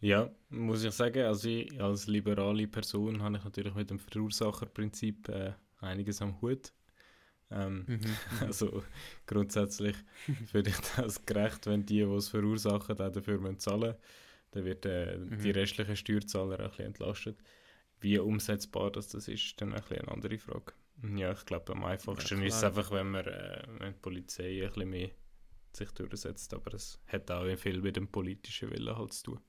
Ja, 0.00 0.30
muss 0.48 0.82
ich 0.82 0.92
sagen, 0.92 1.24
also 1.24 1.48
ich, 1.48 1.80
als 1.80 2.06
liberale 2.06 2.66
Person 2.66 3.22
habe 3.22 3.36
ich 3.36 3.44
natürlich 3.44 3.74
mit 3.74 3.90
dem 3.90 3.98
Verursacherprinzip 3.98 5.28
äh, 5.28 5.52
einiges 5.80 6.22
am 6.22 6.40
Hut. 6.40 6.72
Ähm, 7.50 7.86
also 8.40 8.82
grundsätzlich 9.26 9.96
finde 10.46 10.70
ich 10.70 10.76
das 10.96 11.24
gerecht, 11.24 11.66
wenn 11.66 11.84
die, 11.84 11.98
die 11.98 12.00
es 12.02 12.28
verursachen, 12.28 12.98
auch 12.98 13.12
dafür 13.12 13.38
müssen 13.38 13.58
zahlen 13.58 13.94
Dann 14.52 14.64
wird 14.64 14.84
äh, 14.86 15.16
Mhm. 15.16 15.38
die 15.38 15.50
restlichen 15.50 15.96
Steuerzahler 15.96 16.58
ein 16.60 16.68
bisschen 16.70 16.86
entlastet. 16.86 17.38
Wie 18.00 18.18
umsetzbar 18.18 18.90
das, 18.90 19.08
das 19.08 19.28
ist, 19.28 19.60
dann 19.60 19.72
ein 19.74 19.80
bisschen 19.80 19.98
eine 19.98 20.08
andere 20.12 20.38
Frage. 20.38 20.72
Ja, 21.16 21.32
ich 21.32 21.44
glaube, 21.46 21.72
am 21.72 21.84
einfachsten 21.84 22.40
Ja, 22.40 22.46
ist 22.46 22.56
es 22.56 22.64
einfach, 22.64 22.90
wenn, 22.90 23.10
man, 23.10 23.26
äh, 23.26 23.62
wenn 23.78 23.92
die 23.94 23.98
Polizei 24.00 24.62
ein 24.62 24.68
bisschen 24.68 24.90
mehr 24.90 25.10
sich 25.72 25.90
durchsetzt. 25.92 26.52
Aber 26.54 26.74
es 26.74 26.98
hat 27.06 27.30
auch 27.30 27.46
viel 27.56 27.80
mit 27.80 27.96
dem 27.96 28.08
politischen 28.08 28.70
Willen 28.70 28.96
halt 28.96 29.12
zu 29.12 29.22
tun. 29.32 29.40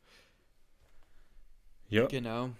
Ja, 1.89 2.05
Genau. 2.07 2.51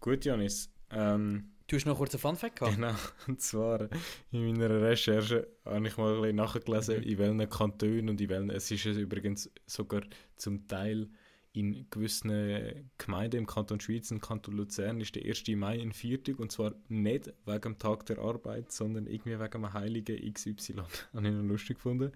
gut, 0.00 0.24
Janis. 0.24 0.70
Ähm, 0.90 1.52
Du 1.68 1.74
hast 1.74 1.84
noch 1.84 1.96
kurz 1.96 2.14
einen 2.14 2.20
Funfact 2.20 2.56
gehabt? 2.60 2.76
Genau, 2.76 2.94
und 3.26 3.40
zwar 3.40 3.88
in 4.30 4.46
meiner 4.52 4.70
Recherche 4.82 5.48
habe 5.64 5.88
ich 5.88 5.96
mal 5.96 6.14
ein 6.14 6.20
bisschen 6.20 6.36
nachgelesen, 6.36 6.96
Mhm. 6.98 7.02
in 7.02 7.18
welchen 7.18 7.50
Kantonen 7.50 8.08
und 8.10 8.20
in 8.20 8.28
welchen, 8.28 8.50
es 8.50 8.70
ist 8.70 8.86
es 8.86 8.96
übrigens 8.96 9.50
sogar 9.66 10.02
zum 10.36 10.68
Teil 10.68 11.08
in 11.56 11.86
gewissen 11.90 12.90
Gemeinden 12.98 13.38
im 13.38 13.46
Kanton 13.46 13.80
Schweiz, 13.80 14.10
im 14.10 14.20
Kanton 14.20 14.56
Luzern, 14.56 15.00
ist 15.00 15.14
der 15.16 15.24
1. 15.24 15.48
Mai 15.56 15.80
ein 15.80 15.92
Viertag 15.92 16.38
und 16.38 16.52
zwar 16.52 16.74
nicht 16.88 17.32
wegen 17.46 17.60
dem 17.62 17.78
Tag 17.78 18.04
der 18.06 18.18
Arbeit, 18.18 18.72
sondern 18.72 19.06
irgendwie 19.06 19.40
wegen 19.40 19.50
dem 19.50 19.72
heiligen 19.72 20.34
XY. 20.34 20.76
habe 21.14 21.28
ich 21.28 21.34
noch 21.34 21.42
lustig 21.42 21.78
gefunden. 21.78 22.12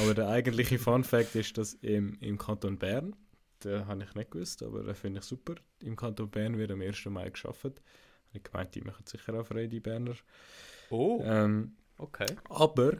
Aber 0.00 0.14
der 0.14 0.28
eigentliche 0.28 0.78
Fun 0.80 1.04
Fact 1.04 1.36
ist, 1.36 1.56
dass 1.56 1.74
im, 1.74 2.18
im 2.20 2.36
Kanton 2.36 2.78
Bern, 2.78 3.14
den 3.62 3.86
habe 3.86 4.02
ich 4.02 4.14
nicht 4.14 4.32
gewusst, 4.32 4.62
aber 4.64 4.82
den 4.82 4.94
finde 4.96 5.20
ich 5.20 5.24
super, 5.24 5.54
im 5.80 5.94
Kanton 5.94 6.28
Bern 6.28 6.58
wird 6.58 6.72
am 6.72 6.80
1. 6.80 7.04
Mai 7.06 7.30
geschafft. 7.30 7.80
Ich 8.32 8.42
gemeint, 8.42 8.74
die 8.74 8.80
machen 8.80 9.04
sicher 9.06 9.34
auch 9.34 9.46
frei, 9.46 9.68
die 9.68 9.78
Berner. 9.78 10.16
Oh, 10.90 11.22
Ähm, 11.24 11.76
okay. 11.96 12.26
aber, 12.48 12.98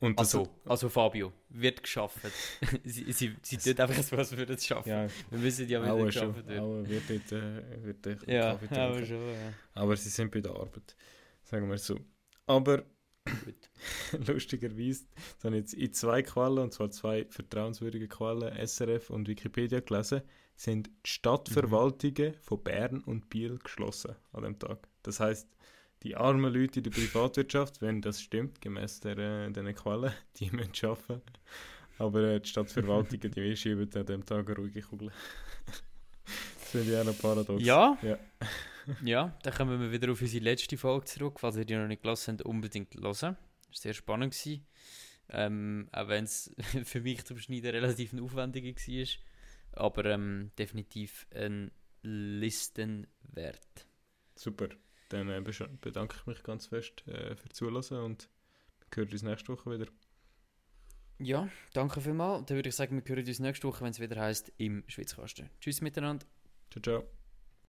und 0.00 0.18
das, 0.18 0.34
Also, 0.34 0.50
also 0.64 0.88
Fabio, 0.88 1.32
wird 1.50 1.82
geschafft. 1.82 2.18
sie, 2.84 3.12
sie, 3.12 3.36
sie 3.42 3.56
tut 3.58 3.78
einfach 3.80 4.02
so, 4.02 4.16
als 4.16 4.34
würde 4.36 4.54
es 4.54 4.66
schaffen. 4.66 4.88
ja, 4.88 5.06
Wir 5.30 5.42
wissen 5.42 5.68
ja, 5.68 5.82
wie 5.82 5.86
schon, 5.88 6.06
geschafft 6.06 6.46
wird. 6.46 6.58
auch 6.60 6.88
wird 6.88 7.10
dort, 7.10 7.32
äh, 7.32 7.84
wird 7.84 8.06
dort 8.06 8.26
Ja, 8.26 8.54
Kaffee 8.54 8.74
aber 8.80 9.06
schon, 9.06 9.28
ja. 9.28 9.52
Aber 9.74 9.96
sie 9.96 10.08
sind 10.08 10.30
bei 10.32 10.40
der 10.40 10.52
Arbeit, 10.52 10.96
sagen 11.42 11.68
wir 11.68 11.78
so. 11.78 11.98
Aber 12.46 12.84
lustigerweise, 14.26 15.04
das 15.36 15.44
habe 15.44 15.56
ich 15.56 15.62
jetzt 15.62 15.74
in 15.74 15.92
zwei 15.92 16.22
Quellen, 16.22 16.58
und 16.58 16.72
zwar 16.72 16.90
zwei 16.90 17.26
vertrauenswürdige 17.28 18.08
Quellen, 18.08 18.66
SRF 18.66 19.10
und 19.10 19.28
Wikipedia 19.28 19.80
gelesen, 19.80 20.22
sind 20.56 20.88
die 20.88 21.10
Stadtverwaltungen 21.10 22.34
von 22.40 22.62
Bern 22.62 23.02
und 23.02 23.28
Biel 23.30 23.58
geschlossen 23.58 24.16
an 24.32 24.42
dem 24.44 24.58
Tag. 24.58 24.88
Das 25.02 25.20
heißt, 25.20 25.48
die 26.02 26.16
armen 26.16 26.52
Leute 26.52 26.80
in 26.80 26.84
der 26.84 26.90
Privatwirtschaft, 26.90 27.82
wenn 27.82 28.00
das 28.00 28.22
stimmt, 28.22 28.60
gemäß 28.60 29.00
der, 29.00 29.18
äh, 29.18 29.50
diesen 29.50 29.74
Quellen, 29.74 30.12
die 30.38 30.50
müssen 30.50 30.86
arbeiten. 30.86 31.22
Aber 31.98 32.22
äh, 32.22 32.40
die 32.40 32.48
Stadtverwaltungen, 32.48 33.30
die 33.30 33.56
schieben 33.56 33.90
an 33.94 34.06
dem 34.06 34.24
Tag 34.24 34.46
eine 34.46 34.56
ruhige 34.56 34.80
Kugel. 34.80 35.12
das 35.66 36.70
finde 36.70 36.92
ich 36.92 36.98
auch 36.98 37.04
noch 37.04 37.18
paradox. 37.18 37.62
Ja. 37.62 37.98
Ja. 38.02 38.18
Ja, 39.04 39.36
dann 39.42 39.54
kommen 39.54 39.80
wir 39.80 39.92
wieder 39.92 40.10
auf 40.10 40.20
unsere 40.20 40.42
letzte 40.42 40.76
Folge 40.78 41.04
zurück. 41.04 41.38
Falls 41.38 41.56
ihr 41.56 41.64
die 41.64 41.76
noch 41.76 41.86
nicht 41.86 42.02
gelassen 42.02 42.38
habt, 42.38 42.42
unbedingt 42.42 42.94
hören. 42.94 43.04
Das 43.04 43.22
war 43.22 43.36
sehr 43.70 43.92
spannend. 43.92 44.32
Gewesen. 44.32 44.66
Ähm, 45.28 45.88
auch 45.92 46.08
wenn 46.08 46.24
es 46.24 46.54
für 46.84 47.00
mich 47.00 47.24
zum 47.24 47.38
Schneiden 47.38 47.70
relativ 47.70 48.14
aufwendiger 48.14 48.74
war. 48.74 49.06
Aber 49.72 50.04
ähm, 50.06 50.50
definitiv 50.58 51.26
ein 51.34 51.70
Listenwert. 52.02 53.86
Super. 54.34 54.70
Dann 55.10 55.28
äh, 55.28 55.42
bedanke 55.80 56.16
ich 56.18 56.26
mich 56.26 56.42
ganz 56.42 56.66
fest 56.66 57.06
äh, 57.06 57.36
für 57.36 57.48
Zulassen 57.50 57.98
und 57.98 58.28
wir 58.90 59.02
hören 59.02 59.12
uns 59.12 59.22
nächste 59.22 59.52
Woche 59.52 59.70
wieder. 59.70 59.86
Ja, 61.18 61.48
danke 61.74 62.00
vielmals. 62.00 62.46
Dann 62.46 62.56
würde 62.56 62.70
ich 62.70 62.76
sagen, 62.76 62.96
wir 63.04 63.16
hören 63.16 63.26
uns 63.26 63.38
nächste 63.38 63.68
Woche, 63.68 63.84
wenn 63.84 63.90
es 63.90 64.00
wieder 64.00 64.20
heißt 64.20 64.52
im 64.56 64.84
Schweizkasten. 64.88 65.50
Tschüss 65.60 65.80
miteinander. 65.82 66.26
Ciao, 66.70 66.82
ciao. 66.82 67.19